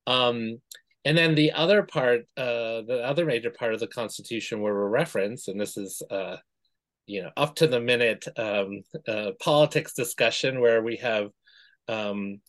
[0.06, 0.60] Um,
[1.04, 4.88] and then the other part, uh, the other major part of the Constitution where we're
[4.88, 6.36] referenced, and this is, uh,
[7.06, 11.30] you know, up to the minute um, uh, politics discussion where we have,
[11.86, 12.40] um,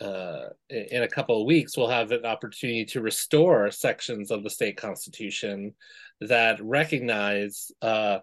[0.00, 4.50] uh, in a couple of weeks, we'll have an opportunity to restore sections of the
[4.50, 5.74] state constitution
[6.20, 8.18] that recognize uh,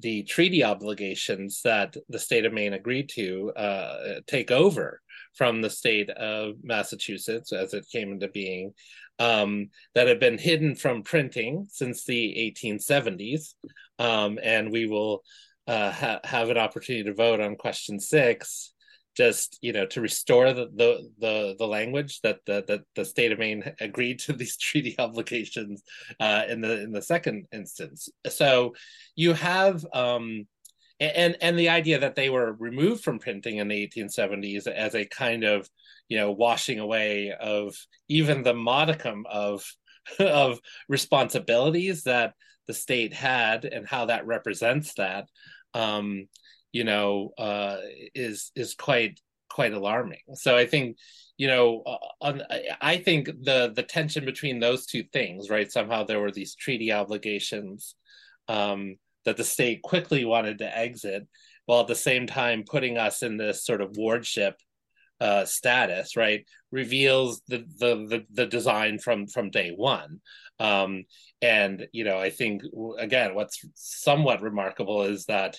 [0.00, 5.00] the treaty obligations that the state of Maine agreed to uh, take over
[5.34, 8.72] from the state of Massachusetts as it came into being,
[9.18, 13.54] um, that have been hidden from printing since the 1870s.
[13.98, 15.22] Um, and we will
[15.66, 18.72] uh, ha- have an opportunity to vote on question six
[19.16, 23.32] just you know to restore the the the, the language that the, that the state
[23.32, 25.82] of Maine agreed to these treaty obligations
[26.20, 28.08] uh, in the in the second instance.
[28.28, 28.74] So
[29.14, 30.46] you have um,
[31.00, 35.04] and and the idea that they were removed from printing in the 1870s as a
[35.04, 35.68] kind of
[36.08, 37.74] you know washing away of
[38.08, 39.64] even the modicum of
[40.18, 42.34] of responsibilities that
[42.66, 45.28] the state had and how that represents that
[45.74, 46.28] um,
[46.76, 47.78] you know uh,
[48.14, 49.18] is is quite
[49.48, 50.24] quite alarming.
[50.34, 50.98] So I think
[51.38, 52.42] you know uh, on,
[52.82, 55.72] I think the the tension between those two things, right?
[55.72, 57.94] Somehow there were these treaty obligations
[58.48, 61.26] um, that the state quickly wanted to exit,
[61.64, 64.56] while at the same time putting us in this sort of wardship
[65.18, 66.44] uh, status, right?
[66.72, 70.20] Reveals the, the the the design from from day one.
[70.58, 71.04] Um,
[71.40, 72.62] and you know, I think
[72.98, 75.56] again, what's somewhat remarkable is that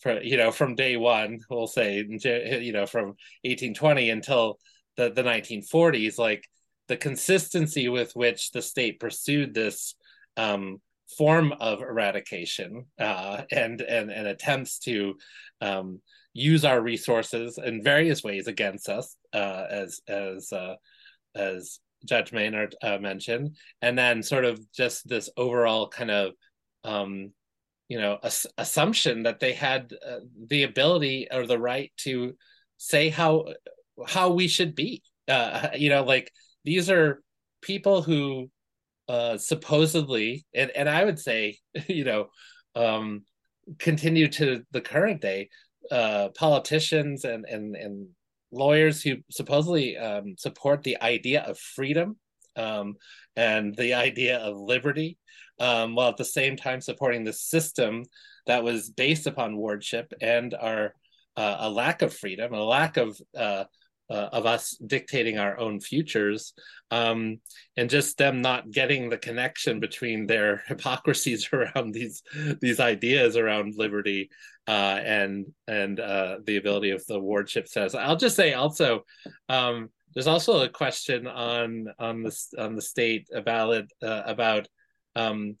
[0.00, 3.06] for you know from day one we'll say you know from
[3.42, 4.58] 1820 until
[4.96, 6.48] the, the 1940s like
[6.88, 9.94] the consistency with which the state pursued this
[10.36, 10.80] um,
[11.16, 15.14] form of eradication uh, and, and and attempts to
[15.60, 16.00] um,
[16.32, 20.74] use our resources in various ways against us uh, as as uh,
[21.34, 26.32] as Judge Mehnert uh, mentioned, and then sort of just this overall kind of
[26.84, 27.32] um,
[27.88, 32.34] you know ass- assumption that they had uh, the ability or the right to
[32.76, 33.46] say how
[34.06, 35.02] how we should be.
[35.26, 36.30] Uh, you know like
[36.64, 37.22] these are
[37.62, 38.50] people who
[39.08, 41.58] uh, supposedly and and I would say
[41.88, 42.28] you know
[42.74, 43.22] um,
[43.78, 45.48] continue to the current day
[45.90, 48.08] uh, politicians and and and
[48.50, 52.16] lawyers who supposedly um, support the idea of freedom
[52.58, 52.96] um,
[53.36, 55.18] and the idea of liberty
[55.60, 58.04] um, while at the same time supporting the system
[58.46, 60.94] that was based upon wardship and our
[61.36, 63.64] uh, a lack of freedom, a lack of uh,
[64.10, 66.54] uh, of us dictating our own futures,
[66.90, 67.38] um,
[67.76, 72.22] and just them not getting the connection between their hypocrisies around these
[72.60, 74.30] these ideas around liberty
[74.66, 77.94] uh, and and uh, the ability of the wardship says.
[77.94, 79.04] I'll just say also.
[79.48, 84.66] Um, there's also a question on on the on the state ballot uh, about
[85.14, 85.56] um,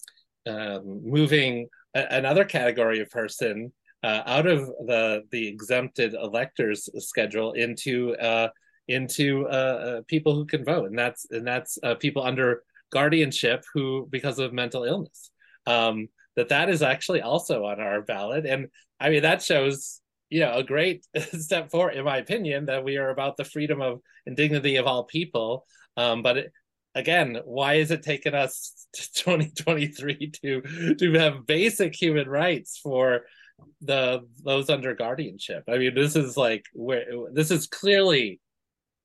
[0.48, 7.52] uh, moving a- another category of person uh, out of the the exempted electors schedule
[7.52, 8.48] into uh,
[8.88, 13.64] into uh, uh, people who can vote, and that's and that's uh, people under guardianship
[13.72, 15.30] who because of mental illness.
[15.68, 18.66] Um, that that is actually also on our ballot, and
[18.98, 20.00] I mean that shows
[20.30, 23.80] you know a great step forward, in my opinion, that we are about the freedom
[23.80, 25.66] of and dignity of all people.
[25.96, 26.52] Um, but it,
[26.94, 33.22] again, why is it taking us to 2023 to to have basic human rights for
[33.80, 35.64] the those under guardianship?
[35.68, 38.40] I mean, this is like where this is clearly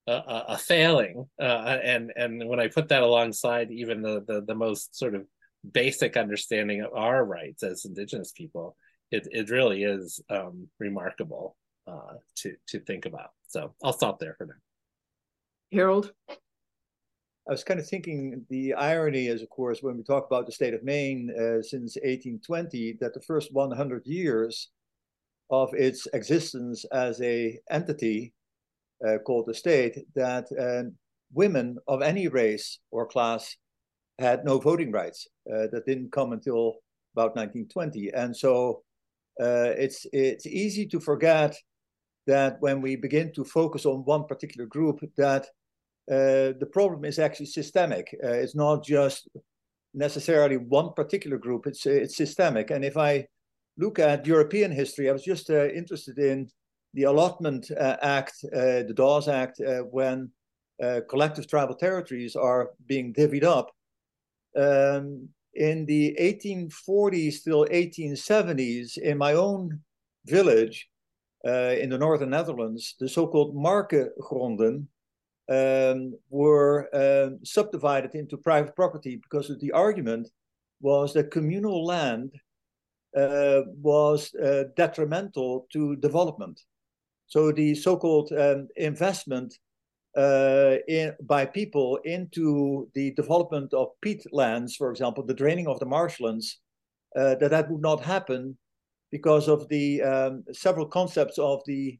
[0.07, 4.55] a, a failing, uh, and and when I put that alongside even the, the the
[4.55, 5.26] most sort of
[5.69, 8.76] basic understanding of our rights as Indigenous people,
[9.14, 11.55] it it really is um, remarkable
[11.88, 13.32] uh, to to think about.
[13.47, 14.61] So I'll stop there for now.
[15.72, 16.11] Harald?
[16.30, 20.51] I was kind of thinking the irony is, of course, when we talk about the
[20.53, 24.70] state of Maine uh, since 1820, that the first 100 years
[25.49, 28.34] of its existence as a entity
[29.05, 30.89] uh, called the state, that uh,
[31.34, 33.57] women of any race or class
[34.20, 35.28] had no voting rights.
[35.51, 36.76] Uh, that didn't come until
[37.14, 38.84] about 1920, and so
[39.41, 41.55] uh, it's it's easy to forget
[42.27, 45.45] that when we begin to focus on one particular group, that
[46.11, 48.15] uh, the problem is actually systemic.
[48.23, 49.29] Uh, it's not just
[49.93, 51.67] necessarily one particular group.
[51.67, 52.71] It's it's systemic.
[52.71, 53.27] And if I
[53.77, 56.49] look at European history, I was just uh, interested in
[56.93, 59.59] the Allotment uh, Act, uh, the Dawes Act,
[59.91, 60.31] when
[61.09, 63.71] collective tribal territories are being divvied up.
[64.55, 69.80] Um, in the 1840s till 1870s, in my own
[70.26, 70.89] village
[71.45, 74.88] uh, in the northern Netherlands, the so-called markegronden
[75.49, 80.30] um, were uh, subdivided into private property because the argument
[80.80, 82.32] was that communal land
[83.16, 86.60] uh, was uh, detrimental to development.
[87.28, 89.54] So the so-called um, investment
[90.18, 95.86] uh, in, by people into the development of peatlands, for example, the draining of the
[95.86, 96.59] marshlands,
[97.16, 98.57] uh, that that would not happen
[99.11, 101.99] because of the um, several concepts of the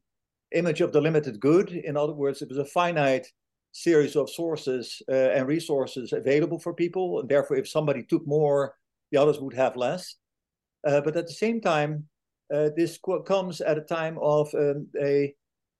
[0.52, 1.70] image of the limited good.
[1.70, 3.26] In other words, it was a finite
[3.72, 8.74] series of sources uh, and resources available for people, and therefore, if somebody took more,
[9.10, 10.16] the others would have less.
[10.86, 12.04] Uh, but at the same time,
[12.52, 15.34] uh, this comes at a time of um, a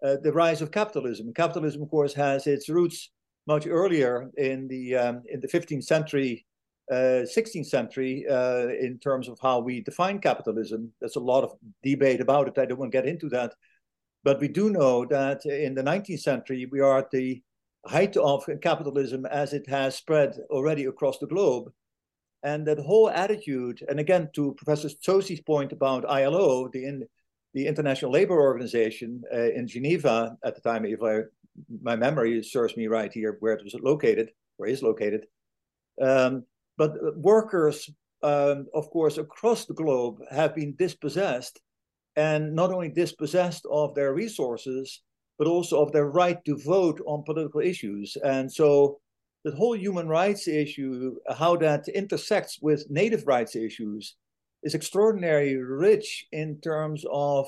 [0.04, 1.32] uh, the rise of capitalism.
[1.32, 3.10] Capitalism, of course, has its roots
[3.46, 6.44] much earlier in the um, in the 15th century,
[6.92, 10.92] uh, 16th century, uh, in terms of how we define capitalism.
[11.00, 12.58] There's a lot of debate about it.
[12.58, 13.54] I don't want to get into that,
[14.24, 17.42] but we do know that in the 19th century we are at the
[17.86, 21.70] height of capitalism as it has spread already across the globe.
[22.42, 27.08] And that whole attitude, and again, to Professor Tsosie's point about ILO, the, in,
[27.54, 31.20] the International Labor Organization uh, in Geneva at the time, if I,
[31.80, 35.26] my memory serves me right here, where it was located, where is located.
[36.02, 36.44] Um,
[36.76, 37.88] but workers,
[38.22, 41.60] um, of course, across the globe have been dispossessed,
[42.16, 45.02] and not only dispossessed of their resources,
[45.38, 48.16] but also of their right to vote on political issues.
[48.24, 49.00] And so
[49.44, 54.16] the whole human rights issue, how that intersects with native rights issues,
[54.64, 57.46] is extraordinarily rich in terms of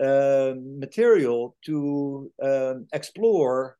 [0.00, 3.78] uh, material to um, explore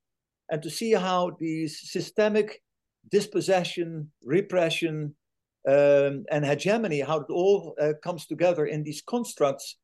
[0.50, 2.62] and to see how these systemic
[3.10, 5.14] dispossession, repression,
[5.68, 9.76] um, and hegemony, how it all uh, comes together in these constructs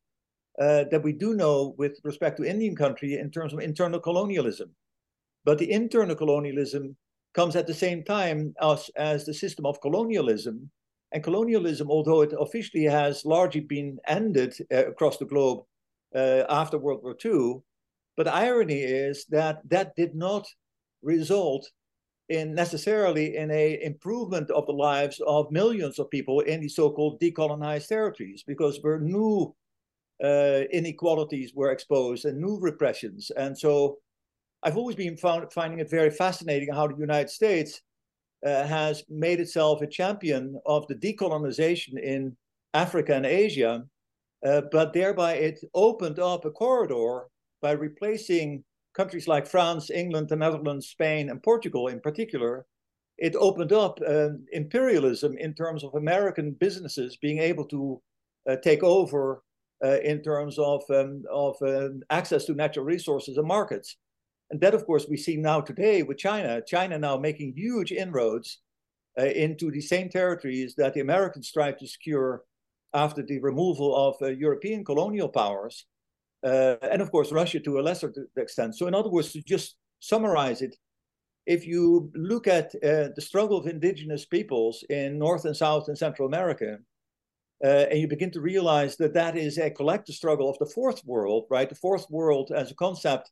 [0.61, 4.71] uh, that we do know with respect to Indian country in terms of internal colonialism.
[5.45, 6.97] But the internal colonialism
[7.35, 10.71] comes at the same time as, as the system of colonialism.
[11.13, 15.65] And colonialism, although it officially has largely been ended uh, across the globe
[16.15, 17.63] uh, after World War II,
[18.17, 20.47] but the irony is that that did not
[21.03, 21.69] result
[22.29, 27.21] in necessarily in a improvement of the lives of millions of people in the so-called
[27.21, 29.55] decolonized territories because where new
[30.23, 33.31] uh, inequalities were exposed and new repressions.
[33.37, 33.99] And so
[34.63, 37.81] I've always been found, finding it very fascinating how the United States
[38.47, 42.37] uh, has made itself a champion of the decolonization in
[42.75, 43.85] Africa and Asia,
[44.47, 47.27] uh, but thereby it opened up a corridor
[47.61, 48.65] by replacing
[48.95, 52.67] countries like France, England, the Netherlands, Spain, and Portugal in particular.
[53.19, 58.01] It opened up uh, imperialism in terms of American businesses being able to
[58.49, 59.43] uh, take over
[59.85, 63.97] uh, in terms of, um, of um, access to natural resources and markets.
[64.51, 66.61] And that, of course, we see now today with China.
[66.67, 68.59] China now making huge inroads
[69.19, 72.45] uh, into the same territories that the Americans tried to secure
[72.93, 75.87] after the removal of uh, European colonial powers.
[76.45, 78.77] Uh, and of course, Russia to a lesser extent.
[78.77, 80.75] So, in other words, to just summarize it,
[81.47, 85.97] if you look at uh, the struggle of indigenous peoples in North and South and
[85.97, 86.79] Central America,
[87.63, 91.05] uh, and you begin to realize that that is a collective struggle of the fourth
[91.05, 91.69] world, right?
[91.69, 93.31] The fourth world as a concept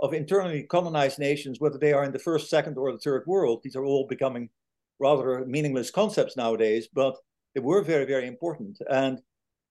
[0.00, 3.60] of internally colonized nations, whether they are in the first, second, or the third world,
[3.62, 4.48] these are all becoming
[4.98, 7.16] rather meaningless concepts nowadays, but
[7.54, 8.78] they were very, very important.
[8.88, 9.20] And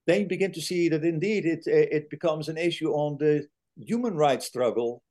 [0.05, 4.15] then you begin to see that indeed it, it becomes an issue on the human
[4.15, 5.01] rights struggle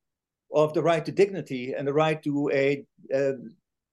[0.53, 3.33] of the right to dignity and the right to a, uh,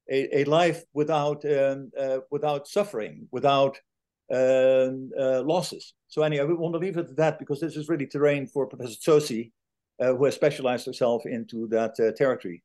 [0.10, 3.78] a, a, life without, um, uh, without suffering, without
[4.32, 5.94] um, uh, losses.
[6.08, 8.68] So anyway, I want to leave it at that because this is really terrain for
[8.68, 9.52] Professor Tsosie
[10.00, 12.64] uh, who has specialized herself into that uh, territory.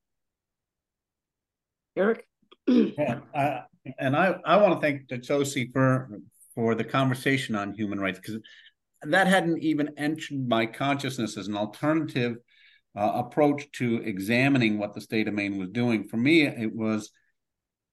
[1.96, 2.26] Eric?
[2.66, 3.60] yeah, uh,
[3.98, 6.08] and I, I want to thank Tsosie for
[6.54, 8.40] for the conversation on human rights because
[9.02, 12.36] that hadn't even entered my consciousness as an alternative
[12.96, 16.08] uh, approach to examining what the state of Maine was doing.
[16.08, 17.10] For me, it was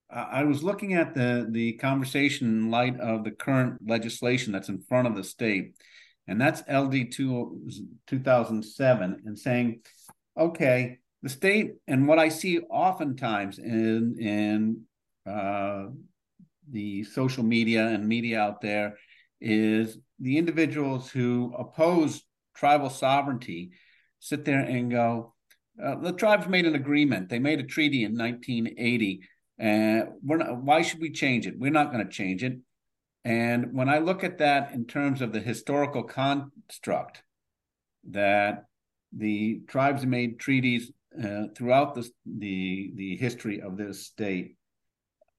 [0.10, 4.82] I was looking at the the conversation in light of the current legislation that's in
[4.88, 5.76] front of the state,
[6.28, 7.70] and that's LD two,
[8.08, 9.82] 2007, and saying,
[10.38, 14.82] okay, the state, and what I see oftentimes in in
[15.32, 15.88] uh,
[16.70, 18.98] the social media and media out there
[19.40, 22.24] is the individuals who oppose
[22.56, 23.72] tribal sovereignty
[24.20, 25.34] sit there and go,
[25.84, 27.30] uh, the tribes made an agreement.
[27.30, 29.22] They made a treaty in 1980.
[29.60, 31.58] And we're not, why should we change it?
[31.58, 32.58] We're not going to change it.
[33.26, 37.24] And when I look at that in terms of the historical construct,
[38.10, 38.66] that
[39.12, 40.92] the tribes made treaties
[41.22, 44.56] uh, throughout the, the the history of this state.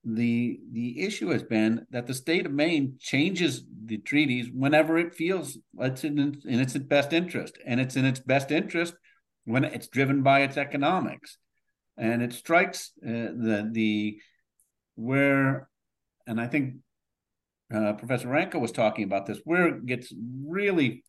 [0.04, 5.14] The the issue has been that the state of Maine changes the treaties whenever it
[5.14, 8.94] feels it's in, in its best interest, and it's in its best interest
[9.44, 11.38] when it's driven by its economics,
[11.96, 14.20] and it strikes uh, the the
[14.94, 15.68] where,
[16.26, 16.76] and I think
[17.74, 20.12] uh, Professor Ranco was talking about this, where it gets
[20.46, 21.04] really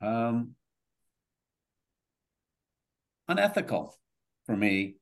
[0.00, 0.54] um,
[3.26, 3.98] unethical
[4.46, 4.96] for me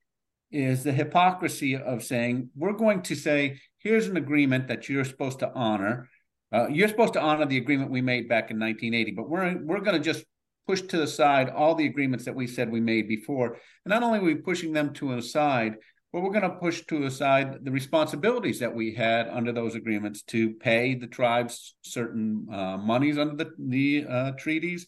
[0.50, 5.40] is the hypocrisy of saying we're going to say here's an agreement that you're supposed
[5.40, 6.08] to honor.
[6.52, 9.80] Uh, you're supposed to honor the agreement we made back in 1980 but we're we're
[9.80, 10.24] going to just
[10.66, 13.58] push to the side all the agreements that we said we made before.
[13.84, 15.76] And not only are we pushing them to the side
[16.16, 19.74] but we're going to push to the side the responsibilities that we had under those
[19.74, 24.86] agreements to pay the tribes certain uh, monies under the, the uh, treaties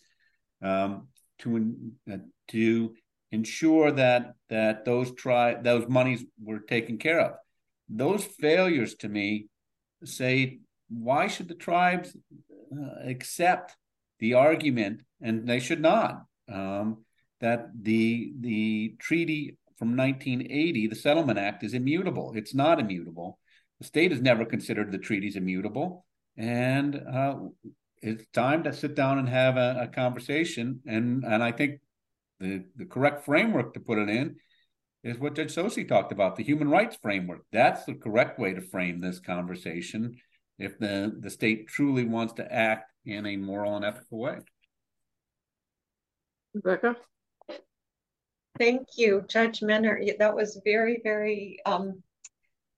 [0.63, 1.09] um,
[1.39, 1.77] to
[2.11, 2.17] uh,
[2.47, 2.95] to
[3.31, 7.33] ensure that that those try those monies were taken care of.
[7.91, 9.49] Those failures to me
[10.05, 12.17] say why should the tribes
[12.73, 13.77] uh, accept
[14.19, 17.05] the argument, and they should not, um,
[17.43, 22.33] that the the treaty from 1980, the Settlement Act, is immutable.
[22.35, 23.39] It's not immutable.
[23.79, 26.05] The state has never considered the treaties immutable,
[26.37, 27.37] and uh,
[28.03, 30.81] it's time to sit down and have a, a conversation.
[30.87, 31.81] And and I think
[32.41, 34.37] the, the correct framework to put it in
[35.05, 37.45] is what Judge Tsosie talked about, the human rights framework.
[37.53, 40.17] That's the correct way to frame this conversation
[40.59, 44.39] if the, the state truly wants to act in a moral and ethical way.
[46.53, 46.97] Rebecca?
[48.59, 50.19] Thank you, Judge Mehnert.
[50.19, 52.03] That was very, very, um,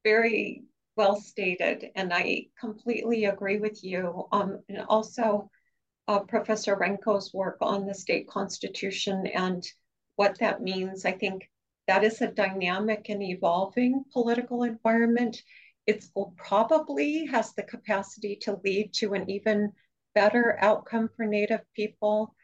[0.05, 0.65] very
[0.95, 4.29] well stated, and I completely agree with you.
[4.31, 5.51] Um, and also,
[6.07, 9.65] uh, Professor Ranco's work on the state constitution and
[10.17, 11.07] what that means.
[11.07, 11.49] I think
[11.87, 15.43] that is a dynamic and evolving political environment.
[15.87, 16.05] It
[16.37, 19.73] probably has the capacity to lead to an even
[20.15, 22.35] better outcome for Native people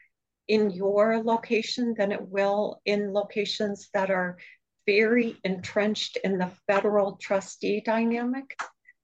[0.47, 4.37] in your location than it will in locations that are
[4.85, 8.55] very entrenched in the federal trustee dynamic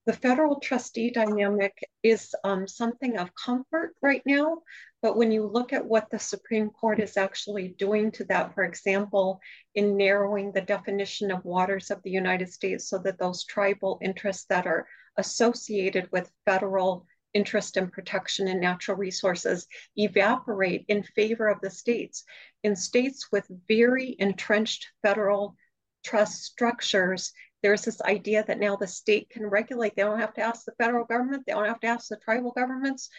[0.05, 4.61] the federal trustee dynamic is um, something of comfort right now.
[5.01, 8.63] But when you look at what the Supreme Court is actually doing to that, for
[8.63, 9.39] example,
[9.75, 14.45] in narrowing the definition of waters of the United States so that those tribal interests
[14.49, 14.87] that are
[15.17, 22.23] associated with federal interest and protection in natural resources evaporate in favor of the states.
[22.63, 25.55] In states with very entrenched federal
[26.03, 27.31] trust structures,
[27.61, 29.95] there's this idea that now the state can regulate.
[29.95, 31.43] They don't have to ask the federal government.
[31.45, 33.09] They don't have to ask the tribal governments.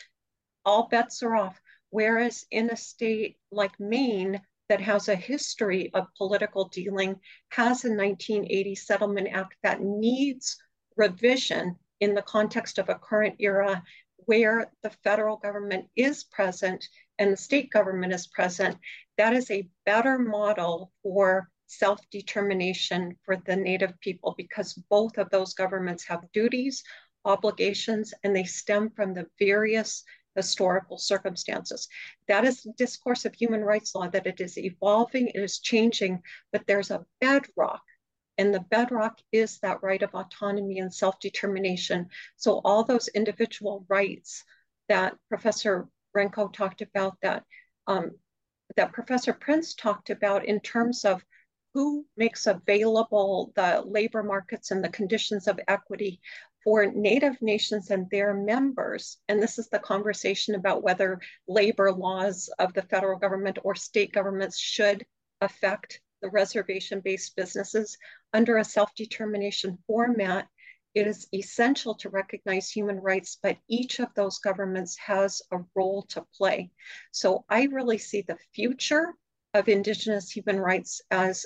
[0.65, 1.61] All bets are off.
[1.91, 7.89] Whereas in a state like Maine, that has a history of political dealing, has a
[7.89, 10.57] 1980 Settlement Act that needs
[10.97, 13.83] revision in the context of a current era
[14.27, 16.87] where the federal government is present
[17.19, 18.77] and the state government is present.
[19.19, 25.55] That is a better model for self-determination for the Native people because both of those
[25.55, 26.83] governments have duties,
[27.25, 30.05] obligations, and they stem from the various
[30.35, 31.89] historical circumstances.
[32.29, 36.23] That is the discourse of human rights law, that it is evolving, it is changing,
[36.53, 37.83] but there's a bedrock
[38.39, 42.09] and the bedrock is that right of autonomy and self-determination.
[42.37, 44.45] So all those individual rights
[44.89, 47.45] that Professor Ranco talked about, that
[47.87, 48.13] um,
[48.77, 51.25] that Professor Prins talked about in terms of
[51.75, 56.21] who makes available the labor markets and the conditions of equity
[56.63, 59.19] for Native nations and their members.
[59.29, 64.13] And this is the conversation about whether labor laws of the federal government or state
[64.13, 65.05] governments should
[65.41, 67.99] affect the reservation based businesses
[68.33, 70.49] under a self determination format.
[70.95, 76.05] It is essential to recognize human rights, but each of those governments has a role
[76.11, 76.71] to play.
[77.13, 79.13] So I really see the future
[79.53, 81.45] of Indigenous human rights as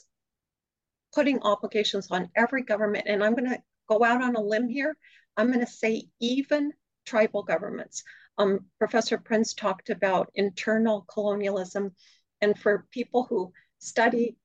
[1.13, 3.07] putting obligations on every government.
[3.09, 4.97] And I'm going to go out on a limb here.
[5.37, 6.73] I'm going to say even
[7.05, 8.05] tribal governments.
[8.37, 11.97] Um, Professor Prins talked about internal colonialism.
[12.41, 14.37] And for people who study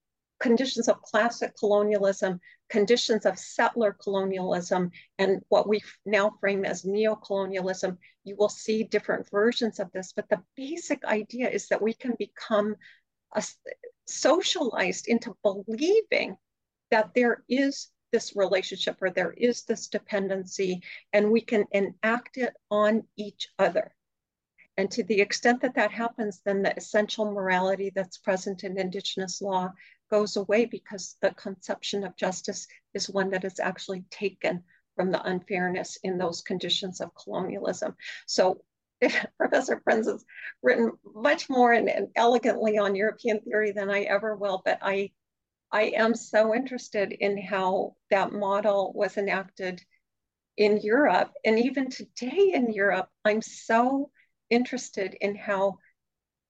[0.44, 2.38] conditions of classic colonialism,
[2.70, 9.26] conditions of settler colonialism and what we now frame as neocolonialism, you will see different
[9.32, 10.12] versions of this.
[10.14, 12.76] But the basic idea is that we can become
[13.34, 13.42] a,
[14.06, 16.36] socialized into believing
[16.92, 20.82] that there is this relationship or there is this dependency
[21.14, 23.96] and we can enact it on each other.
[24.76, 29.42] And to the extent that that happens, then the essential morality that's present in Indigenous
[29.42, 29.72] law
[30.10, 34.64] goes away because the conception of justice is one that is actually taken
[34.96, 37.96] from the unfairness in those conditions of colonialism.
[38.28, 38.62] So
[39.38, 40.24] Professor Prins has
[40.62, 45.12] written much more and, and, elegantly on European theory than I ever will, but I,
[45.72, 49.82] I am so interested in how that model was enacted
[50.58, 51.32] in Europe.
[51.44, 54.12] And even today in Europe, I'm so
[54.50, 55.80] interested in how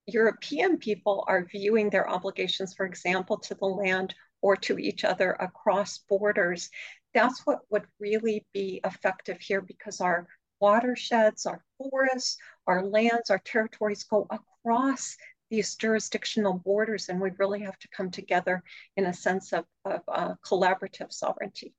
[0.06, 5.32] European people are viewing their obligations, for example, to the land or to each other
[5.40, 6.70] across borders.
[7.14, 10.28] That's what would really be effective here because our
[10.60, 12.38] watersheds, our forests,
[12.68, 15.16] our lands, our territories go across
[15.50, 18.64] these jurisdictional borders, and we really have to come together
[18.98, 21.74] in a sense of, of uh, collaborative sovereignty.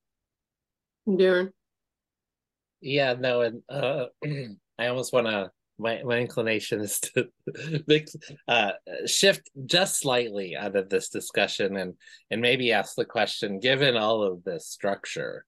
[1.09, 1.51] Darren?
[2.81, 4.07] Yeah, no, and uh,
[4.79, 7.29] I almost want to my my inclination is to
[7.87, 8.15] mix,
[8.49, 8.73] uh,
[9.07, 11.95] shift just slightly out of this discussion and
[12.31, 15.45] and maybe ask the question: Given all of this structure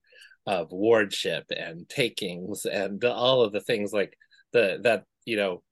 [0.46, 4.16] of wardship and takings and all of the things like
[4.52, 5.62] the that you know,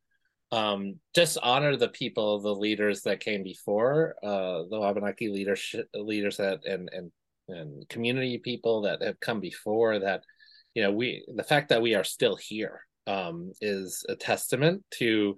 [0.53, 6.37] um, just honor the people, the leaders that came before, uh, the Wabanaki leadership leaders
[6.37, 7.13] that and and
[7.49, 10.23] and community people that have come before that
[10.75, 15.37] you know we the fact that we are still here um, is a testament to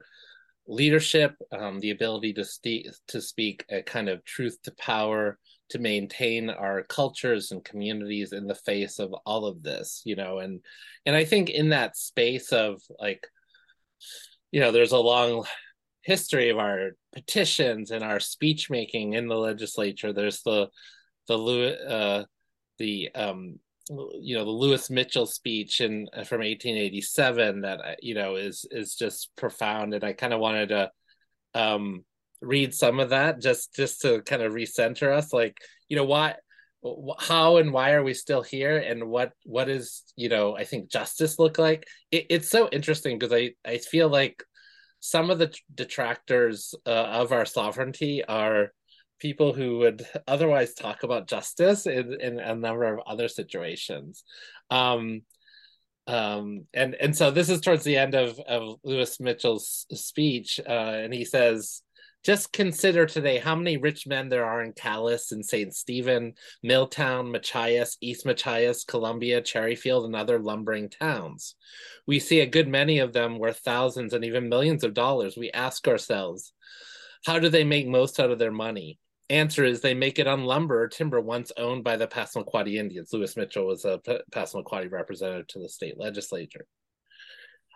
[0.68, 5.38] leadership, um, the ability to speak to speak a kind of truth to power,
[5.70, 10.38] to maintain our cultures and communities in the face of all of this, you know,
[10.38, 10.60] and
[11.04, 13.26] and I think in that space of like,
[14.50, 15.44] you know, there's a long
[16.02, 20.12] history of our petitions and our speech making in the legislature.
[20.12, 20.68] There's the
[21.28, 22.24] the uh,
[22.78, 23.58] the um,
[23.88, 28.94] you know the Lewis Mitchell speech in uh, from 1887 that you know is is
[28.94, 30.90] just profound and I kind of wanted to
[31.54, 32.04] um
[32.40, 35.56] read some of that just just to kind of recenter us like
[35.88, 36.34] you know why
[37.18, 40.90] how and why are we still here and what what is you know I think
[40.90, 41.86] justice look like?
[42.10, 44.42] It, it's so interesting because I I feel like
[45.00, 48.72] some of the detractors uh, of our sovereignty are
[49.18, 54.24] people who would otherwise talk about justice in, in a number of other situations.
[54.70, 55.22] Um,
[56.06, 60.70] um, and and so this is towards the end of of Lewis Mitchell's speech, uh,
[60.70, 61.82] and he says,
[62.24, 67.32] "Just consider today how many rich men there are in Calais and Saint Stephen, Milltown,
[67.32, 71.56] Machias, East Machias, Columbia, Cherryfield, and other lumbering towns.
[72.06, 75.36] We see a good many of them worth thousands and even millions of dollars.
[75.36, 76.52] We ask ourselves."
[77.24, 79.00] How do they make most out of their money?
[79.30, 83.12] Answer is they make it on lumber or timber once owned by the Passamaquoddy Indians.
[83.12, 84.00] Lewis Mitchell was a
[84.32, 86.66] Passamaquoddy representative to the state legislature.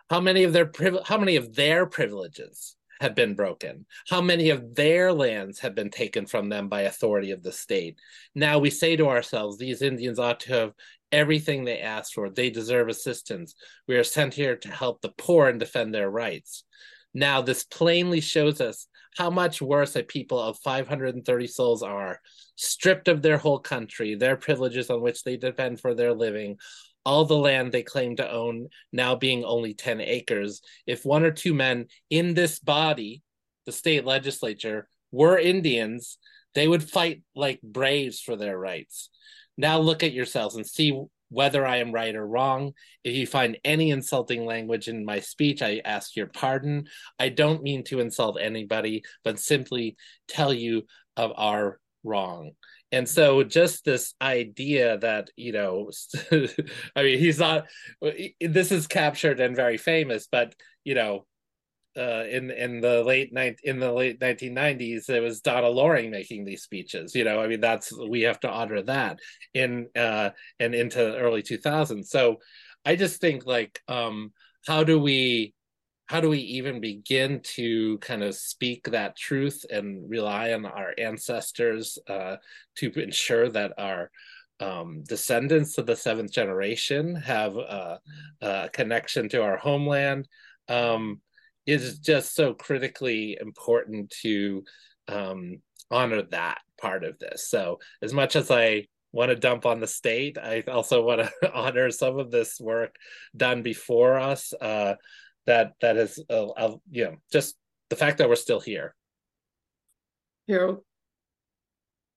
[0.09, 3.87] How many of their priv- how many of their privileges have been broken?
[4.09, 7.99] How many of their lands have been taken from them by authority of the state?
[8.35, 10.73] Now we say to ourselves, these Indians ought to have
[11.13, 12.29] everything they asked for.
[12.29, 13.55] They deserve assistance.
[13.89, 16.65] We are sent here to help the poor and defend their rights.
[17.13, 18.87] Now, this plainly shows us
[19.17, 22.21] how much worse a people of 530 souls are,
[22.57, 26.57] stripped of their whole country, their privileges on which they depend for their living,
[27.05, 30.61] all the land they claim to own now being only 10 acres.
[30.87, 33.23] If one or two men in this body,
[33.67, 36.19] the state legislature, were Indians,
[36.55, 39.11] they would fight like braves for their rights.
[39.57, 40.99] Now look at yourselves and see
[41.31, 42.75] whether I am right or wrong.
[43.03, 46.89] If you find any insulting language in my speech, I ask your pardon.
[47.19, 49.97] I don't mean to insult anybody, but simply
[50.29, 50.83] tell you
[51.17, 52.53] of our wrong.
[52.93, 55.91] And so, just this idea that, you know,
[56.33, 57.67] I mean, he's not,
[58.41, 61.25] this is captured and very famous, but, you know,
[61.97, 66.45] uh, in in the late night in the late 1990s it was Donna Loring making
[66.45, 69.19] these speeches you know I mean that's we have to honor that
[69.55, 72.37] in uh and into the early 2000s so
[72.85, 74.33] I just think like um
[74.67, 75.55] how do we
[76.11, 80.93] how do we even begin to kind of speak that truth and rely on our
[80.99, 82.35] ancestors uh,
[82.75, 84.11] to ensure that our
[84.59, 88.01] um, descendants of the seventh generation have a,
[88.41, 90.27] a connection to our homeland?
[90.67, 91.21] Um,
[91.67, 94.65] is just so critically important to
[95.09, 97.49] um, honor that part of this.
[97.49, 100.39] So as much as I want to dump on the state.
[100.39, 102.95] I also want to honor some of this work
[103.37, 104.53] done before us.
[104.53, 104.95] Uh,
[105.47, 107.57] that that is, uh, uh, you know, just
[107.89, 108.95] the fact that we're still here.
[110.47, 110.79] Harald.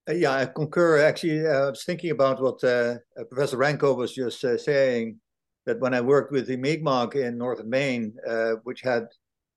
[0.08, 1.00] Uh, yeah, I concur.
[1.00, 5.20] Actually, uh, I was thinking about what uh, uh Professor Ranco was just uh, saying.
[5.66, 9.06] That when I worked with the Mi'kmaq in northern Maine, uh, which had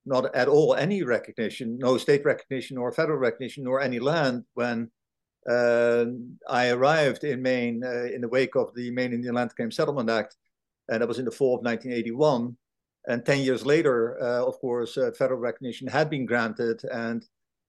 [0.06, 4.90] not at all any recognition, no state recognition or federal recognition, nor any land, when
[5.48, 10.36] I arrived in Maine in the wake of the Maine Indian Land Claim Settlement Act,
[10.88, 12.56] and that was in the fall of 1981.
[13.08, 17.24] And 10 years later, of course, federal recognition had been granted, and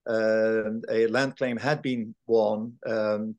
[0.07, 2.73] uh, a land claim had been won.
[2.85, 3.35] Um,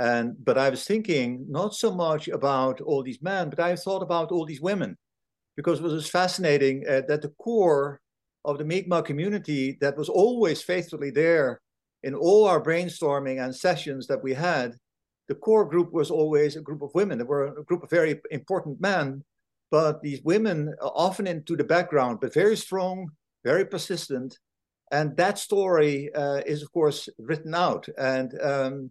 [0.00, 4.02] and but I was thinking not so much about all these men, but I thought
[4.02, 4.96] about all these women,
[5.56, 8.00] because it was fascinating uh, that the core
[8.44, 11.60] of the Mi'kmaq community that was always faithfully there
[12.02, 14.76] in all our brainstorming and sessions that we had,
[15.28, 17.18] the core group was always a group of women.
[17.18, 19.24] There were a group of very important men,
[19.70, 23.10] but these women often into the background, but very strong,
[23.44, 24.38] very persistent,
[24.90, 27.88] and that story uh, is of course written out.
[27.98, 28.90] And um,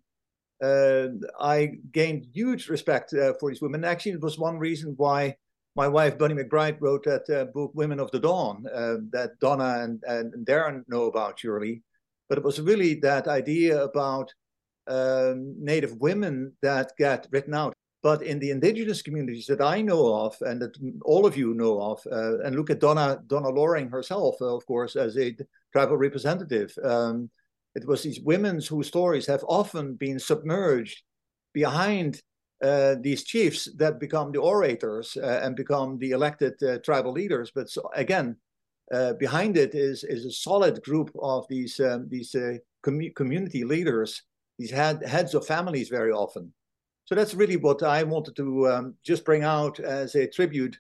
[0.64, 3.84] uh, i gained huge respect uh, for these women.
[3.84, 5.36] Actually it was one reason why
[5.78, 9.84] my wife bunny mcbride wrote that uh, book women of the dawn uh, that donna
[9.84, 11.82] and, and darren know about surely
[12.28, 14.34] but it was really that idea about
[14.88, 17.74] um, native women that get written out
[18.04, 21.82] but in the indigenous communities that I know of, and that all of you know
[21.82, 25.36] of, uh, and look at Donna Donna Loring herself, uh, of course, as a
[25.74, 26.74] tribal representative.
[26.84, 27.30] Um,
[27.76, 31.04] it was these women whose stories have often been submerged
[31.54, 32.22] behind
[32.64, 37.52] uh, these chiefs that become the orators uh, and become the elected uh, tribal leaders.
[37.54, 38.38] But so, again,
[38.94, 42.36] uh, behind it is is a solid group of these um, these
[42.82, 44.24] com community leaders,
[44.58, 46.54] these head, heads of families very often.
[47.06, 50.78] So that's really what I wanted to um, just bring out as a tribute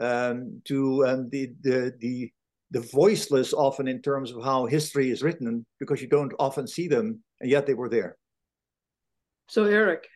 [0.00, 2.30] um, to um, the, the, the,
[2.72, 6.88] the voiceless often in terms of how history is written, because you don't often see
[6.88, 8.18] them, and yet they were there.
[9.48, 10.08] So Eric.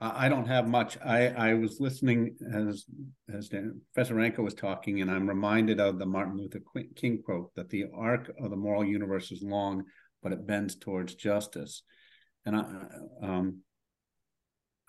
[0.00, 0.96] I don't have much.
[1.04, 2.84] I, I was listening as
[3.34, 6.62] as Professor Ranco was talking, and I'm reminded of the Martin Luther
[6.94, 9.84] King quote that the arc of the moral universe is long,
[10.22, 11.82] but it bends towards justice.
[12.46, 12.64] And I,
[13.22, 13.62] um,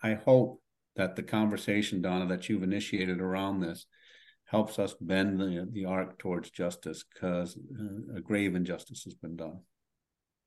[0.03, 0.61] I hope
[0.95, 3.87] that the conversation, Donna, that you've initiated around this
[4.45, 9.35] helps us bend the, the arc towards justice because uh, a grave injustice has been
[9.35, 9.59] done.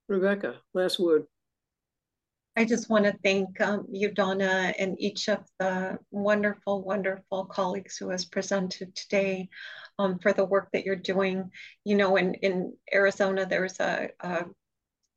[0.08, 1.24] Rebecca, last word.
[2.54, 7.96] I just want to thank um, you, Donna, and each of the wonderful, wonderful colleagues
[7.96, 9.48] who has presented today
[9.98, 11.50] um, for the work that you're doing.
[11.84, 14.44] You know, in, in Arizona, there's a, a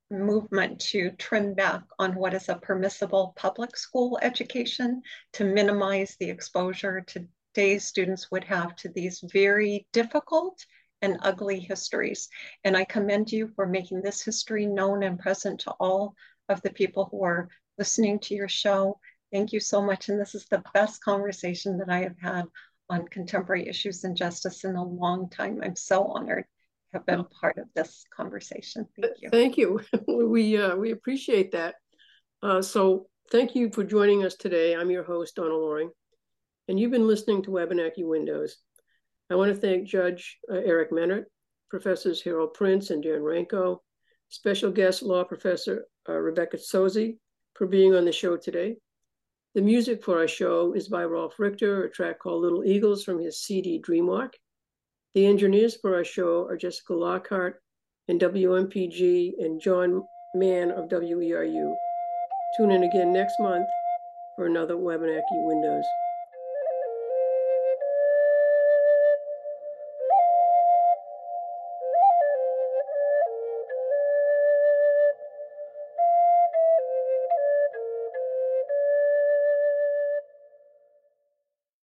[0.09, 5.01] movement to trim back on what is a permissible public school education
[5.33, 10.65] to minimize the exposure today's students would have to these very difficult
[11.01, 12.29] and ugly histories.
[12.63, 16.15] And I commend you for making this history known and present to all
[16.49, 18.99] of the people who are listening to your show.
[19.31, 20.09] Thank you so much.
[20.09, 22.45] And this is the best conversation that I have had
[22.89, 25.59] on contemporary issues and justice in a long time.
[25.63, 26.45] I'm so honored
[26.91, 28.87] to have been part of this conversation.
[28.99, 29.29] Thank you.
[29.29, 29.81] Thank you.
[30.07, 31.75] we uh, we appreciate that.
[32.41, 34.75] Uh, so thank you for joining us today.
[34.75, 35.89] I'm your host, Donna Loring,
[36.67, 38.57] and you've been listening to Wabanaki Windows.
[39.31, 41.25] I want to thank Judge uh, Eric Mehnert,
[41.71, 43.79] Professors Harald Prins and Darren Ranco,
[44.30, 47.17] special guest law professor uh, Rebecca Tsosie
[47.53, 48.78] for being on the show today.
[49.53, 53.19] The music for our show is by Ralph Richter, a track called Little Eagles from
[53.19, 54.34] his CD Dreamwalk.
[55.13, 57.61] The engineers for our show are Jessica Lockhart
[58.09, 60.03] and WMPG and John
[60.36, 61.73] Mann of WERU.
[62.57, 63.67] Tune in again next month
[64.36, 65.86] for another Wabanaki Windows.